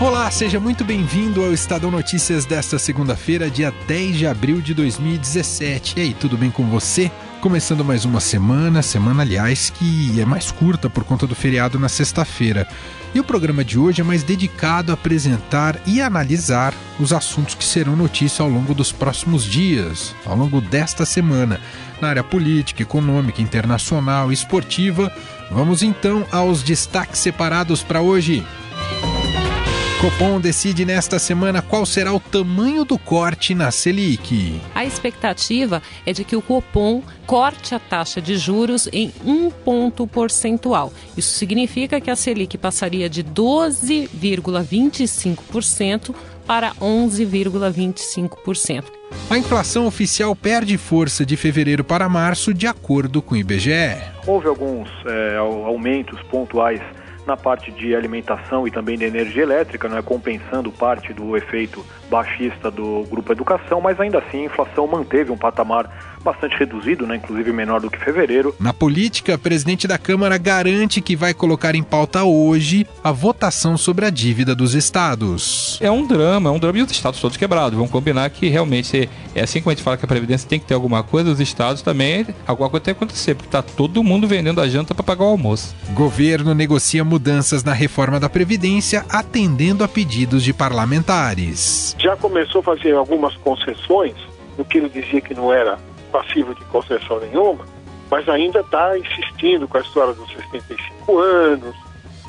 Olá, 0.00 0.30
seja 0.30 0.58
muito 0.58 0.82
bem-vindo 0.82 1.44
ao 1.44 1.52
Estadão 1.52 1.90
Notícias 1.90 2.46
desta 2.46 2.78
segunda-feira, 2.78 3.50
dia 3.50 3.70
10 3.86 4.16
de 4.16 4.26
abril 4.26 4.62
de 4.62 4.72
2017. 4.72 5.98
E 5.98 6.00
aí, 6.00 6.14
tudo 6.14 6.38
bem 6.38 6.50
com 6.50 6.64
você? 6.70 7.10
Começando 7.42 7.84
mais 7.84 8.06
uma 8.06 8.18
semana, 8.18 8.80
semana, 8.80 9.22
aliás, 9.22 9.68
que 9.68 10.18
é 10.18 10.24
mais 10.24 10.50
curta 10.50 10.88
por 10.88 11.04
conta 11.04 11.26
do 11.26 11.34
feriado 11.34 11.78
na 11.78 11.90
sexta-feira. 11.90 12.66
E 13.14 13.20
o 13.20 13.24
programa 13.24 13.62
de 13.62 13.78
hoje 13.78 14.00
é 14.00 14.04
mais 14.04 14.22
dedicado 14.22 14.90
a 14.90 14.94
apresentar 14.94 15.78
e 15.86 16.00
analisar 16.00 16.72
os 16.98 17.12
assuntos 17.12 17.54
que 17.54 17.64
serão 17.64 17.94
notícia 17.94 18.42
ao 18.42 18.48
longo 18.48 18.72
dos 18.72 18.90
próximos 18.90 19.44
dias, 19.44 20.14
ao 20.24 20.34
longo 20.34 20.62
desta 20.62 21.04
semana, 21.04 21.60
na 22.00 22.08
área 22.08 22.24
política, 22.24 22.82
econômica, 22.82 23.42
internacional 23.42 24.30
e 24.30 24.34
esportiva. 24.34 25.12
Vamos 25.50 25.82
então 25.82 26.26
aos 26.32 26.62
destaques 26.62 27.20
separados 27.20 27.82
para 27.82 28.00
hoje. 28.00 28.46
Copom 30.00 30.40
decide 30.40 30.84
nesta 30.86 31.18
semana 31.18 31.60
qual 31.60 31.84
será 31.84 32.14
o 32.14 32.18
tamanho 32.18 32.86
do 32.86 32.98
corte 32.98 33.54
na 33.54 33.70
Selic. 33.70 34.58
A 34.74 34.82
expectativa 34.82 35.82
é 36.06 36.12
de 36.14 36.24
que 36.24 36.34
o 36.34 36.40
Copom 36.40 37.02
corte 37.26 37.74
a 37.74 37.78
taxa 37.78 38.18
de 38.18 38.38
juros 38.38 38.88
em 38.94 39.12
um 39.22 39.50
ponto 39.50 40.06
percentual. 40.06 40.90
Isso 41.18 41.34
significa 41.34 42.00
que 42.00 42.10
a 42.10 42.16
Selic 42.16 42.56
passaria 42.56 43.10
de 43.10 43.22
12,25% 43.22 46.14
para 46.46 46.72
11,25%. 46.76 48.84
A 49.28 49.36
inflação 49.36 49.86
oficial 49.86 50.34
perde 50.34 50.78
força 50.78 51.26
de 51.26 51.36
fevereiro 51.36 51.84
para 51.84 52.08
março, 52.08 52.54
de 52.54 52.66
acordo 52.66 53.20
com 53.20 53.34
o 53.34 53.38
IBGE. 53.38 53.98
Houve 54.26 54.48
alguns 54.48 54.88
é, 55.06 55.36
aumentos 55.36 56.18
pontuais 56.30 56.80
na 57.26 57.36
parte 57.36 57.70
de 57.70 57.94
alimentação 57.94 58.66
e 58.66 58.70
também 58.70 58.96
de 58.96 59.04
energia 59.04 59.42
elétrica, 59.42 59.88
não 59.88 59.98
é? 59.98 60.02
Compensando 60.02 60.70
parte 60.70 61.12
do 61.12 61.36
efeito 61.36 61.84
baixista 62.08 62.70
do 62.70 63.04
grupo 63.04 63.32
educação, 63.32 63.80
mas 63.80 64.00
ainda 64.00 64.18
assim 64.18 64.42
a 64.42 64.46
inflação 64.46 64.86
manteve 64.86 65.30
um 65.30 65.38
patamar 65.38 66.09
bastante 66.22 66.56
reduzido, 66.56 67.06
né, 67.06 67.16
inclusive 67.16 67.52
menor 67.52 67.80
do 67.80 67.90
que 67.90 67.98
fevereiro. 67.98 68.54
Na 68.60 68.72
política, 68.72 69.34
o 69.34 69.38
presidente 69.38 69.86
da 69.86 69.98
Câmara 69.98 70.36
garante 70.38 71.00
que 71.00 71.16
vai 71.16 71.34
colocar 71.34 71.74
em 71.74 71.82
pauta 71.82 72.24
hoje 72.24 72.86
a 73.02 73.12
votação 73.12 73.76
sobre 73.76 74.04
a 74.04 74.10
dívida 74.10 74.54
dos 74.54 74.74
estados. 74.74 75.78
É 75.80 75.90
um 75.90 76.06
drama, 76.06 76.50
é 76.50 76.52
um 76.52 76.58
drama 76.58 76.78
e 76.78 76.82
os 76.82 76.90
estados 76.90 77.20
todos 77.20 77.36
quebrados. 77.36 77.76
Vamos 77.76 77.90
combinar 77.90 78.28
que 78.30 78.48
realmente 78.48 79.08
é 79.34 79.42
assim 79.42 79.60
como 79.60 79.70
a 79.70 79.74
gente 79.74 79.84
fala 79.84 79.96
que 79.96 80.04
a 80.04 80.08
Previdência 80.08 80.48
tem 80.48 80.58
que 80.58 80.66
ter 80.66 80.74
alguma 80.74 81.02
coisa, 81.02 81.30
os 81.30 81.40
estados 81.40 81.82
também, 81.82 82.26
alguma 82.46 82.68
coisa 82.68 82.84
tem 82.84 82.94
que 82.94 82.98
acontecer, 82.98 83.34
porque 83.34 83.48
está 83.48 83.62
todo 83.62 84.02
mundo 84.02 84.26
vendendo 84.26 84.60
a 84.60 84.68
janta 84.68 84.94
para 84.94 85.04
pagar 85.04 85.24
o 85.24 85.28
almoço. 85.28 85.74
Governo 85.94 86.54
negocia 86.54 87.04
mudanças 87.04 87.64
na 87.64 87.72
reforma 87.72 88.20
da 88.20 88.28
Previdência, 88.28 89.04
atendendo 89.08 89.84
a 89.84 89.88
pedidos 89.88 90.42
de 90.42 90.52
parlamentares. 90.52 91.96
Já 91.98 92.16
começou 92.16 92.60
a 92.60 92.64
fazer 92.64 92.94
algumas 92.94 93.36
concessões, 93.36 94.14
no 94.58 94.64
que 94.64 94.78
ele 94.78 94.88
dizia 94.88 95.20
que 95.20 95.34
não 95.34 95.52
era 95.52 95.78
passivo 96.10 96.54
de 96.54 96.64
concessão 96.66 97.20
nenhuma, 97.20 97.64
mas 98.10 98.28
ainda 98.28 98.60
está 98.60 98.98
insistindo 98.98 99.68
com 99.68 99.78
a 99.78 99.80
história 99.80 100.12
dos 100.14 100.28
65 100.32 101.18
anos, 101.18 101.74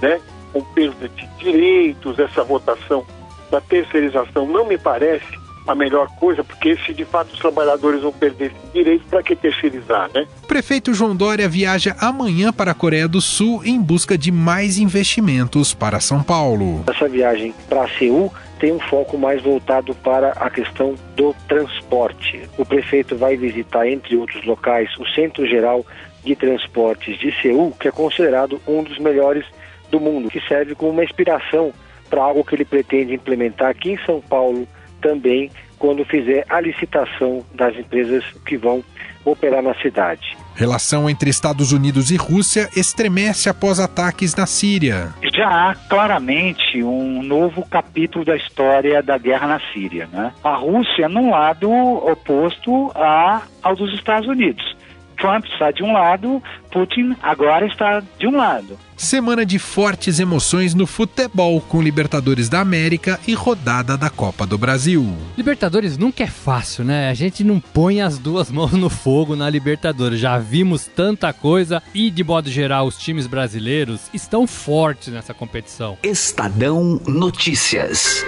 né, 0.02 0.20
com 0.54 0.62
perda 0.62 1.10
de 1.10 1.28
direitos, 1.38 2.20
essa 2.20 2.44
votação 2.44 3.06
da 3.50 3.60
terceirização 3.60 4.48
não 4.48 4.66
me 4.66 4.78
parece 4.78 5.42
a 5.68 5.76
melhor 5.76 6.08
coisa, 6.20 6.44
porque 6.44 6.76
se 6.86 6.94
de 6.94 7.06
fato 7.06 7.34
os 7.34 7.40
trabalhadores 7.40 8.02
vão 8.02 8.12
perder 8.12 8.48
esse 8.48 8.74
direito, 8.74 9.06
para 9.06 9.22
que 9.22 9.36
terceirizar, 9.36 10.10
né? 10.14 10.26
O 10.44 10.48
prefeito 10.48 10.94
João 10.94 11.16
Dória 11.16 11.48
viaja 11.48 11.96
amanhã 12.00 12.52
para 12.52 12.72
a 12.72 12.74
Coreia 12.74 13.08
do 13.08 13.22
Sul 13.22 13.62
em 13.64 13.80
busca 13.80 14.18
de 14.18 14.32
mais 14.32 14.80
investimentos 14.80 15.74
para 15.74 16.00
São 16.00 16.24
Paulo. 16.24 16.84
Essa 16.88 17.08
viagem 17.08 17.54
para 17.70 17.88
Seul 17.90 18.34
tem 18.62 18.72
um 18.72 18.80
foco 18.80 19.18
mais 19.18 19.42
voltado 19.42 19.96
para 19.96 20.34
a 20.34 20.48
questão 20.48 20.94
do 21.16 21.34
transporte. 21.48 22.48
O 22.60 22.64
prefeito 22.64 23.16
vai 23.16 23.36
visitar, 23.36 23.88
entre 23.88 24.16
outros 24.16 24.46
locais, 24.46 24.88
o 25.00 25.08
Centro 25.08 25.48
Geral 25.48 25.84
de 26.24 26.36
Transportes 26.36 27.18
de 27.18 27.32
Seul, 27.42 27.72
que 27.72 27.88
é 27.88 27.92
considerado 27.92 28.62
um 28.68 28.84
dos 28.84 29.00
melhores 29.00 29.44
do 29.90 30.00
mundo, 30.00 30.30
que 30.30 30.40
serve 30.42 30.76
como 30.76 30.92
uma 30.92 31.04
inspiração 31.04 31.74
para 32.08 32.22
algo 32.22 32.44
que 32.44 32.54
ele 32.54 32.64
pretende 32.64 33.16
implementar 33.16 33.70
aqui 33.70 33.94
em 33.94 34.06
São 34.06 34.22
Paulo 34.22 34.68
também, 35.02 35.50
quando 35.80 36.06
fizer 36.06 36.46
a 36.48 36.62
licitação 36.62 37.44
das 37.56 37.76
empresas 37.76 38.24
que 38.46 38.58
vão 38.58 38.84
operar 39.26 39.64
na 39.64 39.74
cidade. 39.74 40.38
Relação 40.56 41.10
entre 41.10 41.30
Estados 41.30 41.72
Unidos 41.72 42.12
e 42.12 42.18
Rússia 42.18 42.70
estremece 42.76 43.50
após 43.50 43.80
ataques 43.80 44.36
na 44.36 44.46
Síria. 44.46 45.14
Já 45.34 45.72
há 45.72 45.76
claramente 45.76 46.84
um 46.84 47.24
novo 47.24 47.66
capítulo 47.68 48.24
da 48.26 48.36
história 48.36 49.02
da 49.02 49.18
guerra 49.18 49.48
na 49.48 49.62
Síria. 49.74 50.08
Né? 50.12 50.32
A 50.44 50.56
Rússia 50.56 51.08
num 51.08 51.32
lado 51.32 51.72
oposto 51.72 52.92
a, 52.96 53.42
ao 53.64 53.76
dos 53.76 53.94
Estados 53.94 54.28
Unidos. 54.28 54.76
Trump 55.22 55.46
está 55.46 55.70
de 55.70 55.84
um 55.84 55.94
lado, 55.94 56.42
Putin 56.72 57.16
agora 57.22 57.68
está 57.68 58.02
de 58.18 58.28
um 58.28 58.36
lado. 58.36 58.78
Semana 58.98 59.46
de 59.46 59.60
fortes 59.60 60.20
emoções 60.20 60.74
no 60.74 60.88
futebol, 60.88 61.62
com 61.62 61.82
Libertadores 61.82 62.50
da 62.50 62.60
América 62.60 63.20
e 63.28 63.34
rodada 63.34 63.96
da 63.96 64.10
Copa 64.10 64.46
do 64.46 64.58
Brasil. 64.58 65.16
Libertadores 65.38 65.98
nunca 65.98 66.24
é 66.24 66.28
fácil, 66.28 66.84
né? 66.84 67.10
A 67.10 67.14
gente 67.14 67.44
não 67.44 67.60
põe 67.60 68.02
as 68.02 68.18
duas 68.18 68.50
mãos 68.52 68.74
no 68.74 68.90
fogo 68.90 69.36
na 69.36 69.50
Libertadores. 69.50 70.20
Já 70.20 70.40
vimos 70.40 70.88
tanta 70.88 71.32
coisa 71.32 71.84
e, 71.94 72.10
de 72.10 72.24
modo 72.24 72.50
geral, 72.50 72.88
os 72.88 72.98
times 72.98 73.28
brasileiros 73.28 74.02
estão 74.14 74.48
fortes 74.48 75.14
nessa 75.14 75.34
competição. 75.34 75.98
Estadão 76.04 77.00
Notícias. 77.08 78.26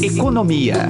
Economia. 0.00 0.88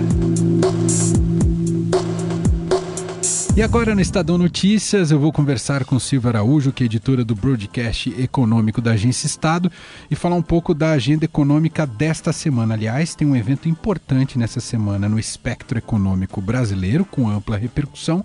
E 3.54 3.60
agora 3.60 3.94
no 3.94 4.00
Estadão 4.00 4.38
Notícias 4.38 5.10
eu 5.10 5.18
vou 5.18 5.30
conversar 5.30 5.84
com 5.84 5.98
Silvia 5.98 6.30
Araújo, 6.30 6.72
que 6.72 6.84
é 6.84 6.86
editora 6.86 7.22
do 7.22 7.34
broadcast 7.34 8.08
econômico 8.18 8.80
da 8.80 8.92
Agência 8.92 9.26
Estado, 9.26 9.70
e 10.10 10.16
falar 10.16 10.36
um 10.36 10.42
pouco 10.42 10.72
da 10.72 10.92
agenda 10.92 11.26
econômica 11.26 11.86
desta 11.86 12.32
semana. 12.32 12.72
Aliás, 12.72 13.14
tem 13.14 13.28
um 13.28 13.36
evento 13.36 13.68
importante 13.68 14.38
nessa 14.38 14.58
semana 14.58 15.06
no 15.06 15.18
espectro 15.18 15.76
econômico 15.76 16.40
brasileiro, 16.40 17.04
com 17.04 17.28
ampla 17.28 17.58
repercussão. 17.58 18.24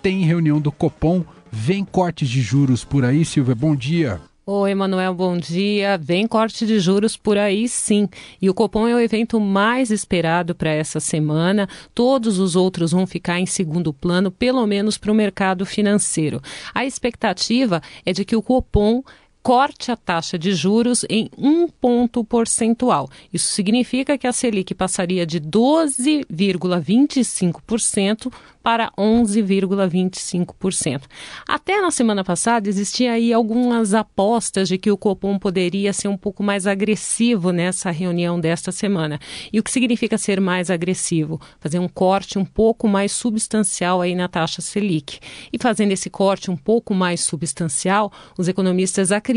Tem 0.00 0.24
reunião 0.24 0.60
do 0.60 0.70
Copom, 0.70 1.24
vem 1.50 1.84
cortes 1.84 2.28
de 2.28 2.40
juros 2.40 2.84
por 2.84 3.04
aí, 3.04 3.24
Silvia. 3.24 3.56
Bom 3.56 3.74
dia. 3.74 4.20
Oi, 4.52 4.72
Emanuel, 4.72 5.14
bom 5.14 5.38
dia. 5.38 5.96
Vem 5.96 6.26
corte 6.26 6.66
de 6.66 6.80
juros 6.80 7.16
por 7.16 7.38
aí, 7.38 7.68
sim. 7.68 8.08
E 8.42 8.50
o 8.50 8.52
Copom 8.52 8.88
é 8.88 8.94
o 8.96 8.98
evento 8.98 9.38
mais 9.38 9.92
esperado 9.92 10.56
para 10.56 10.70
essa 10.70 10.98
semana. 10.98 11.68
Todos 11.94 12.40
os 12.40 12.56
outros 12.56 12.90
vão 12.90 13.06
ficar 13.06 13.38
em 13.38 13.46
segundo 13.46 13.92
plano, 13.92 14.28
pelo 14.28 14.66
menos 14.66 14.98
para 14.98 15.12
o 15.12 15.14
mercado 15.14 15.64
financeiro. 15.64 16.42
A 16.74 16.84
expectativa 16.84 17.80
é 18.04 18.12
de 18.12 18.24
que 18.24 18.34
o 18.34 18.42
Copom 18.42 19.04
corte 19.42 19.90
a 19.90 19.96
taxa 19.96 20.38
de 20.38 20.52
juros 20.52 21.06
em 21.08 21.30
um 21.36 21.66
ponto 21.66 22.22
percentual. 22.22 23.08
Isso 23.32 23.50
significa 23.52 24.18
que 24.18 24.26
a 24.26 24.32
Selic 24.32 24.74
passaria 24.74 25.24
de 25.24 25.40
12,25% 25.40 28.30
para 28.62 28.92
11,25%. 28.98 31.04
Até 31.48 31.80
na 31.80 31.90
semana 31.90 32.22
passada 32.22 32.68
existia 32.68 33.12
aí 33.12 33.32
algumas 33.32 33.94
apostas 33.94 34.68
de 34.68 34.76
que 34.76 34.90
o 34.90 34.98
Copom 34.98 35.38
poderia 35.38 35.94
ser 35.94 36.08
um 36.08 36.16
pouco 36.16 36.42
mais 36.42 36.66
agressivo 36.66 37.52
nessa 37.52 37.90
reunião 37.90 38.38
desta 38.38 38.70
semana. 38.70 39.18
E 39.50 39.58
o 39.58 39.62
que 39.62 39.70
significa 39.70 40.18
ser 40.18 40.42
mais 40.42 40.68
agressivo? 40.70 41.40
Fazer 41.58 41.78
um 41.78 41.88
corte 41.88 42.38
um 42.38 42.44
pouco 42.44 42.86
mais 42.86 43.12
substancial 43.12 44.02
aí 44.02 44.14
na 44.14 44.28
taxa 44.28 44.60
Selic. 44.60 45.20
E 45.50 45.58
fazendo 45.58 45.92
esse 45.92 46.10
corte 46.10 46.50
um 46.50 46.56
pouco 46.56 46.92
mais 46.94 47.22
substancial, 47.22 48.12
os 48.36 48.46
economistas 48.46 49.10
acreditam 49.10 49.29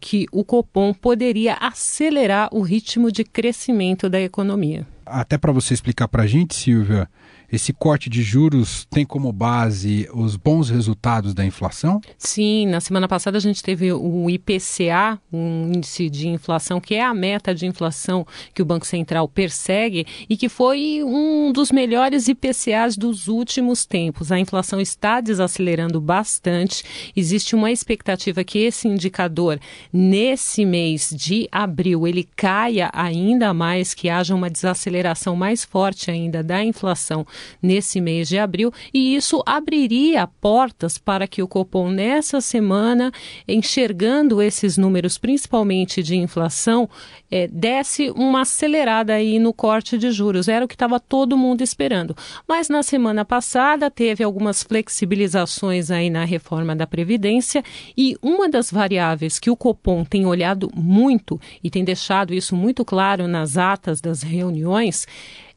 que 0.00 0.26
o 0.32 0.44
Copom 0.44 0.92
poderia 0.92 1.54
acelerar 1.54 2.48
o 2.52 2.60
ritmo 2.62 3.10
de 3.12 3.24
crescimento 3.24 4.08
da 4.08 4.20
economia. 4.20 4.86
Até 5.04 5.38
para 5.38 5.52
você 5.52 5.74
explicar 5.74 6.08
para 6.08 6.24
a 6.24 6.26
gente, 6.26 6.54
Silvia, 6.54 7.08
esse 7.50 7.72
corte 7.72 8.10
de 8.10 8.22
juros 8.22 8.86
tem 8.90 9.06
como 9.06 9.32
base 9.32 10.08
os 10.12 10.36
bons 10.36 10.68
resultados 10.68 11.32
da 11.32 11.44
inflação? 11.44 12.00
Sim, 12.18 12.66
na 12.66 12.80
semana 12.80 13.08
passada 13.08 13.38
a 13.38 13.40
gente 13.40 13.62
teve 13.62 13.92
o 13.92 14.28
IPCA, 14.28 15.18
um 15.32 15.72
índice 15.74 16.10
de 16.10 16.28
inflação 16.28 16.80
que 16.80 16.94
é 16.94 17.02
a 17.02 17.14
meta 17.14 17.54
de 17.54 17.66
inflação 17.66 18.26
que 18.52 18.60
o 18.60 18.64
Banco 18.64 18.86
Central 18.86 19.26
persegue 19.28 20.06
e 20.28 20.36
que 20.36 20.48
foi 20.48 21.02
um 21.02 21.50
dos 21.52 21.72
melhores 21.72 22.28
IPCAs 22.28 22.96
dos 22.96 23.28
últimos 23.28 23.86
tempos. 23.86 24.30
A 24.30 24.38
inflação 24.38 24.80
está 24.80 25.20
desacelerando 25.20 26.00
bastante. 26.00 26.84
Existe 27.16 27.54
uma 27.54 27.72
expectativa 27.72 28.44
que 28.44 28.58
esse 28.58 28.86
indicador 28.86 29.58
nesse 29.92 30.64
mês 30.64 31.10
de 31.16 31.48
abril 31.50 32.06
ele 32.06 32.28
caia 32.36 32.90
ainda 32.92 33.54
mais, 33.54 33.94
que 33.94 34.10
haja 34.10 34.34
uma 34.34 34.50
desaceleração 34.50 35.34
mais 35.34 35.64
forte 35.64 36.10
ainda 36.10 36.42
da 36.42 36.62
inflação 36.62 37.26
nesse 37.62 38.00
mês 38.00 38.28
de 38.28 38.38
abril, 38.38 38.72
e 38.92 39.14
isso 39.14 39.42
abriria 39.46 40.26
portas 40.26 40.98
para 40.98 41.26
que 41.26 41.42
o 41.42 41.48
Copom, 41.48 41.90
nessa 41.90 42.40
semana, 42.40 43.12
enxergando 43.46 44.40
esses 44.42 44.76
números, 44.76 45.18
principalmente 45.18 46.02
de 46.02 46.16
inflação, 46.16 46.88
é, 47.30 47.46
desse 47.46 48.10
uma 48.10 48.42
acelerada 48.42 49.14
aí 49.14 49.38
no 49.38 49.52
corte 49.52 49.98
de 49.98 50.10
juros. 50.10 50.48
Era 50.48 50.64
o 50.64 50.68
que 50.68 50.74
estava 50.74 50.98
todo 50.98 51.36
mundo 51.36 51.62
esperando. 51.62 52.16
Mas 52.46 52.68
na 52.68 52.82
semana 52.82 53.24
passada 53.24 53.90
teve 53.90 54.24
algumas 54.24 54.62
flexibilizações 54.62 55.90
aí 55.90 56.10
na 56.10 56.24
reforma 56.24 56.74
da 56.74 56.86
Previdência 56.86 57.62
e 57.96 58.16
uma 58.22 58.48
das 58.48 58.70
variáveis 58.70 59.38
que 59.38 59.50
o 59.50 59.56
Copom 59.56 60.04
tem 60.04 60.26
olhado 60.26 60.70
muito 60.74 61.40
e 61.62 61.70
tem 61.70 61.84
deixado 61.84 62.32
isso 62.32 62.56
muito 62.56 62.84
claro 62.84 63.26
nas 63.26 63.56
atas 63.56 64.00
das 64.00 64.22
reuniões 64.22 65.06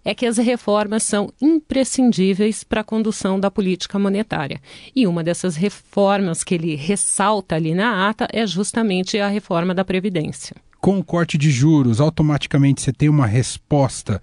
é 0.03 0.13
que 0.13 0.25
as 0.25 0.37
reformas 0.37 1.03
são 1.03 1.31
imprescindíveis 1.41 2.63
para 2.63 2.81
a 2.81 2.83
condução 2.83 3.39
da 3.39 3.51
política 3.51 3.99
monetária. 3.99 4.61
E 4.95 5.05
uma 5.07 5.23
dessas 5.23 5.55
reformas 5.55 6.43
que 6.43 6.55
ele 6.55 6.75
ressalta 6.75 7.55
ali 7.55 7.73
na 7.73 8.09
ata 8.09 8.27
é 8.31 8.45
justamente 8.45 9.19
a 9.19 9.27
reforma 9.27 9.73
da 9.73 9.85
Previdência. 9.85 10.55
Com 10.79 10.97
o 10.97 11.03
corte 11.03 11.37
de 11.37 11.51
juros, 11.51 12.01
automaticamente 12.01 12.81
você 12.81 12.91
tem 12.91 13.07
uma 13.07 13.27
resposta 13.27 14.21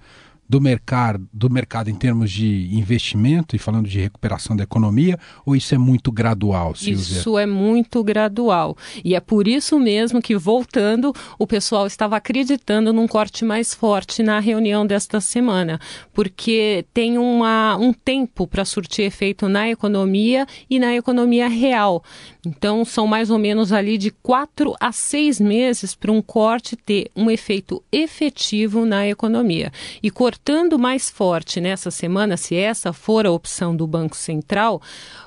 do 0.48 0.60
mercado, 0.60 1.28
do 1.32 1.50
mercado 1.50 1.90
em 1.90 1.94
termos 1.94 2.30
de 2.30 2.68
investimento 2.72 3.54
e 3.54 3.58
falando 3.58 3.86
de 3.88 4.00
recuperação 4.00 4.56
da 4.56 4.64
economia, 4.64 5.18
ou 5.44 5.54
isso 5.54 5.74
é 5.74 5.78
muito 5.78 6.10
gradual, 6.10 6.74
Silvia? 6.74 6.94
Isso 6.94 7.38
é 7.38 7.44
muito 7.44 8.02
gradual. 8.02 8.76
E 9.04 9.14
é 9.14 9.20
por 9.20 9.46
isso 9.46 9.78
mesmo 9.78 10.22
que, 10.22 10.36
voltando, 10.36 11.12
o 11.38 11.46
pessoal 11.46 11.86
estava 11.86 12.16
acreditando 12.16 12.92
num 12.92 13.06
corte 13.06 13.44
mais 13.44 13.74
forte 13.74 14.22
na 14.22 14.40
reunião 14.40 14.86
desta 14.86 15.20
semana, 15.20 15.78
porque 16.12 16.84
tem 16.94 17.18
uma, 17.18 17.76
um 17.76 17.92
tempo 17.92 18.46
para 18.46 18.64
surtir 18.64 19.04
efeito 19.04 19.48
na 19.48 19.68
economia 19.68 20.46
e 20.70 20.78
na 20.78 20.94
economia 20.94 21.48
real. 21.48 22.02
Então, 22.46 22.84
são 22.84 23.06
mais 23.06 23.30
ou 23.30 23.38
menos 23.38 23.72
ali 23.72 23.98
de 23.98 24.10
quatro 24.10 24.74
a 24.80 24.92
seis 24.92 25.38
meses 25.38 25.94
para 25.94 26.10
um 26.10 26.22
corte 26.22 26.74
ter 26.74 27.10
um 27.14 27.30
efeito 27.30 27.82
efetivo 27.92 28.86
na 28.86 29.06
economia. 29.06 29.70
E 30.02 30.10
cortando 30.38 30.78
mais 30.78 31.10
forte 31.10 31.60
nessa 31.60 31.90
semana, 31.90 32.36
se 32.36 32.54
essa 32.54 32.92
for 32.92 33.26
a 33.26 33.30
opção 33.30 33.74
do 33.74 33.86
Banco 33.86 34.16
Central, 34.16 34.80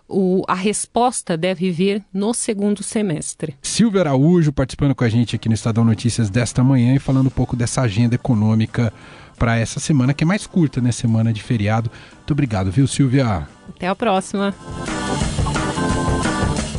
o, 0.07 0.43
a 0.47 0.55
resposta 0.55 1.37
deve 1.37 1.69
vir 1.69 2.03
no 2.13 2.33
segundo 2.33 2.81
semestre. 2.81 3.55
Silvia 3.61 4.01
Araújo 4.01 4.51
participando 4.51 4.95
com 4.95 5.03
a 5.03 5.09
gente 5.09 5.35
aqui 5.35 5.47
no 5.47 5.53
Estadão 5.53 5.83
Notícias 5.83 6.29
desta 6.29 6.63
manhã 6.63 6.95
e 6.95 6.99
falando 6.99 7.27
um 7.27 7.31
pouco 7.31 7.55
dessa 7.55 7.81
agenda 7.81 8.15
econômica 8.15 8.91
para 9.37 9.57
essa 9.57 9.79
semana, 9.79 10.13
que 10.13 10.23
é 10.23 10.27
mais 10.27 10.47
curta, 10.47 10.81
né? 10.81 10.91
Semana 10.91 11.33
de 11.33 11.41
feriado. 11.41 11.91
Muito 12.17 12.31
obrigado, 12.31 12.71
viu, 12.71 12.87
Silvia? 12.87 13.47
Até 13.69 13.87
a 13.87 13.95
próxima. 13.95 14.55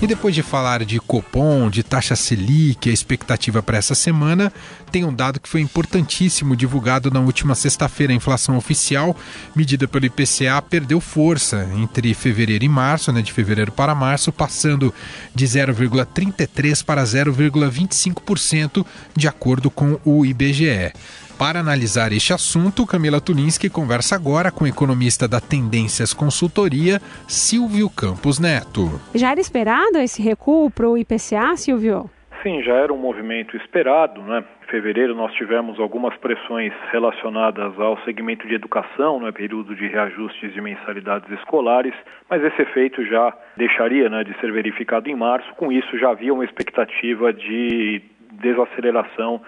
E 0.03 0.07
depois 0.09 0.35
de 0.35 0.43
falar 0.43 0.85
de 0.85 0.99
Copom, 0.99 1.71
de 1.71 1.85
taxa 1.85 2.17
Selic, 2.17 2.91
a 2.91 2.93
expectativa 2.93 3.63
para 3.63 3.79
essa 3.79 3.95
semana, 3.95 4.53
tem 4.91 5.05
um 5.05 5.15
dado 5.15 5.39
que 5.39 5.49
foi 5.49 5.61
importantíssimo 5.61 6.57
divulgado 6.57 7.09
na 7.09 7.21
última 7.21 7.55
sexta-feira. 7.55 8.13
A 8.13 8.17
inflação 8.17 8.57
oficial, 8.57 9.17
medida 9.55 9.87
pelo 9.87 10.05
IPCA, 10.05 10.61
perdeu 10.69 11.01
força 11.01 11.71
entre 11.77 12.13
fevereiro 12.15 12.65
e 12.65 12.69
março, 12.69 13.13
né, 13.13 13.23
de 13.23 13.33
fevereiro 13.33 13.71
para 13.71 13.95
março, 13.95 14.33
passando 14.33 14.93
de 15.33 15.47
0,33% 15.47 16.83
para 16.85 17.05
0,25%, 17.05 18.85
de 19.17 19.29
acordo 19.29 19.71
com 19.71 20.01
o 20.05 20.27
IBGE. 20.27 20.93
Para 21.39 21.61
analisar 21.61 22.13
este 22.13 22.33
assunto, 22.33 22.87
Camila 22.87 23.21
Tulinski 23.21 23.69
conversa 23.69 24.15
agora 24.15 24.51
com 24.51 24.65
o 24.65 24.69
economista 24.69 25.27
da 25.27 25.41
Tendências 25.41 26.15
Consultoria, 26.15 27.01
Silvio 27.27 27.89
Campos 27.91 28.39
Neto. 28.39 29.01
Já 29.15 29.31
era 29.31 29.41
esperado 29.41 29.99
esse 29.99 30.23
recuo 30.23 30.71
para 30.71 30.89
o 30.89 30.97
IPCA, 30.97 31.57
Silvio? 31.57 32.09
Sim, 32.43 32.61
já 32.63 32.75
era 32.75 32.93
um 32.93 32.99
movimento 32.99 33.57
esperado, 33.57 34.21
né? 34.23 34.43
Em 34.65 34.67
fevereiro 34.67 35.15
nós 35.15 35.33
tivemos 35.35 35.79
algumas 35.79 36.17
pressões 36.17 36.73
relacionadas 36.91 37.79
ao 37.79 37.97
segmento 38.05 38.49
de 38.49 38.55
educação, 38.55 39.21
no 39.21 39.27
né? 39.27 39.33
período 39.33 39.77
de 39.77 39.87
reajustes 39.87 40.53
de 40.53 40.61
mensalidades 40.61 41.31
escolares, 41.39 41.95
mas 42.29 42.43
esse 42.43 42.63
efeito 42.63 43.05
já 43.05 43.33
deixaria 43.57 44.09
né, 44.09 44.25
de 44.25 44.37
ser 44.41 44.51
verificado 44.51 45.09
em 45.09 45.15
março. 45.15 45.55
Com 45.55 45.71
isso, 45.71 45.97
já 45.99 46.11
havia 46.11 46.35
uma 46.35 46.45
expectativa 46.45 47.33
de 47.33 48.03
desaceleração 48.33 49.41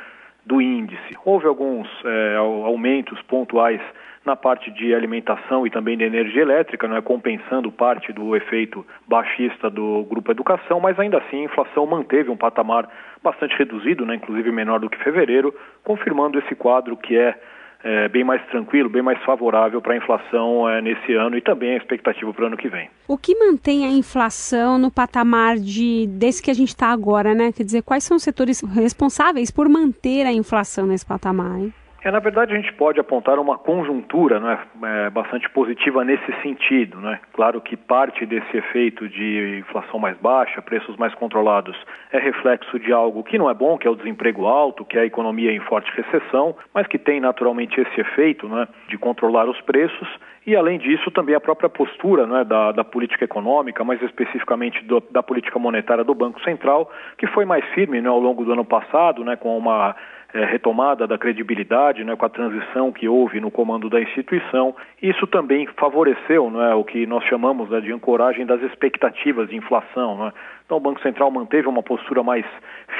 do 0.44 0.60
índice. 0.60 1.16
Houve 1.24 1.46
alguns 1.46 1.88
é, 2.04 2.36
aumentos 2.36 3.20
pontuais 3.22 3.80
na 4.24 4.34
parte 4.34 4.70
de 4.70 4.94
alimentação 4.94 5.66
e 5.66 5.70
também 5.70 5.98
de 5.98 6.04
energia 6.04 6.42
elétrica, 6.42 6.88
não 6.88 6.96
é 6.96 7.02
compensando 7.02 7.70
parte 7.70 8.12
do 8.12 8.34
efeito 8.34 8.84
baixista 9.06 9.68
do 9.68 10.02
grupo 10.04 10.30
educação, 10.30 10.80
mas 10.80 10.98
ainda 10.98 11.18
assim 11.18 11.42
a 11.42 11.44
inflação 11.44 11.84
manteve 11.86 12.30
um 12.30 12.36
patamar 12.36 12.88
bastante 13.22 13.54
reduzido, 13.56 14.06
né, 14.06 14.14
inclusive 14.14 14.50
menor 14.50 14.80
do 14.80 14.88
que 14.88 15.02
fevereiro, 15.02 15.54
confirmando 15.82 16.38
esse 16.38 16.54
quadro 16.54 16.96
que 16.96 17.16
é 17.18 17.38
é, 17.84 18.08
bem 18.08 18.24
mais 18.24 18.44
tranquilo, 18.46 18.88
bem 18.88 19.02
mais 19.02 19.22
favorável 19.24 19.80
para 19.82 19.92
a 19.92 19.96
inflação 19.98 20.68
é, 20.68 20.80
nesse 20.80 21.12
ano 21.12 21.36
e 21.36 21.42
também 21.42 21.74
a 21.74 21.76
expectativa 21.76 22.32
para 22.32 22.44
o 22.44 22.46
ano 22.46 22.56
que 22.56 22.68
vem. 22.68 22.88
O 23.06 23.18
que 23.18 23.38
mantém 23.38 23.84
a 23.84 23.90
inflação 23.90 24.78
no 24.78 24.90
patamar 24.90 25.56
de 25.56 26.06
desse 26.08 26.42
que 26.42 26.50
a 26.50 26.54
gente 26.54 26.70
está 26.70 26.88
agora, 26.88 27.34
né? 27.34 27.52
Quer 27.52 27.64
dizer, 27.64 27.82
quais 27.82 28.02
são 28.02 28.16
os 28.16 28.22
setores 28.22 28.62
responsáveis 28.62 29.50
por 29.50 29.68
manter 29.68 30.26
a 30.26 30.32
inflação 30.32 30.86
nesse 30.86 31.04
patamar? 31.04 31.60
Hein? 31.60 31.74
É, 32.04 32.10
na 32.10 32.18
verdade, 32.18 32.52
a 32.52 32.56
gente 32.56 32.70
pode 32.74 33.00
apontar 33.00 33.38
uma 33.38 33.56
conjuntura 33.56 34.38
né, 34.38 34.58
é, 34.82 35.08
bastante 35.08 35.48
positiva 35.48 36.04
nesse 36.04 36.30
sentido. 36.42 37.00
Né? 37.00 37.18
Claro 37.32 37.62
que 37.62 37.78
parte 37.78 38.26
desse 38.26 38.54
efeito 38.54 39.08
de 39.08 39.60
inflação 39.60 39.98
mais 39.98 40.14
baixa, 40.18 40.60
preços 40.60 40.98
mais 40.98 41.14
controlados, 41.14 41.74
é 42.12 42.18
reflexo 42.18 42.78
de 42.78 42.92
algo 42.92 43.24
que 43.24 43.38
não 43.38 43.48
é 43.48 43.54
bom, 43.54 43.78
que 43.78 43.88
é 43.88 43.90
o 43.90 43.96
desemprego 43.96 44.44
alto, 44.44 44.84
que 44.84 44.98
é 44.98 45.00
a 45.00 45.06
economia 45.06 45.50
em 45.50 45.60
forte 45.60 45.90
recessão, 45.96 46.54
mas 46.74 46.86
que 46.86 46.98
tem 46.98 47.20
naturalmente 47.20 47.80
esse 47.80 47.98
efeito 47.98 48.46
né, 48.50 48.68
de 48.86 48.98
controlar 48.98 49.48
os 49.48 49.58
preços. 49.62 50.06
E, 50.46 50.54
além 50.54 50.78
disso, 50.78 51.10
também 51.10 51.34
a 51.34 51.40
própria 51.40 51.70
postura 51.70 52.26
né, 52.26 52.44
da, 52.44 52.70
da 52.72 52.84
política 52.84 53.24
econômica, 53.24 53.82
mais 53.82 54.02
especificamente 54.02 54.84
do, 54.84 55.02
da 55.10 55.22
política 55.22 55.58
monetária 55.58 56.04
do 56.04 56.14
Banco 56.14 56.38
Central, 56.42 56.92
que 57.16 57.26
foi 57.28 57.46
mais 57.46 57.64
firme 57.72 58.02
né, 58.02 58.10
ao 58.10 58.20
longo 58.20 58.44
do 58.44 58.52
ano 58.52 58.64
passado, 58.64 59.24
né, 59.24 59.36
com 59.36 59.56
uma 59.56 59.96
é, 60.34 60.44
retomada 60.44 61.06
da 61.06 61.16
credibilidade, 61.16 62.02
né, 62.02 62.16
com 62.16 62.26
a 62.26 62.28
transição 62.28 62.90
que 62.90 63.08
houve 63.08 63.40
no 63.40 63.52
comando 63.52 63.88
da 63.88 64.00
instituição. 64.00 64.74
Isso 65.00 65.28
também 65.28 65.66
favoreceu 65.78 66.50
né, 66.50 66.74
o 66.74 66.82
que 66.82 67.06
nós 67.06 67.22
chamamos 67.24 67.70
né, 67.70 67.80
de 67.80 67.92
ancoragem 67.92 68.44
das 68.44 68.60
expectativas 68.62 69.48
de 69.48 69.56
inflação. 69.56 70.18
Né. 70.18 70.32
Então, 70.66 70.78
o 70.78 70.80
Banco 70.80 71.00
Central 71.02 71.30
manteve 71.30 71.68
uma 71.68 71.84
postura 71.84 72.24
mais 72.24 72.44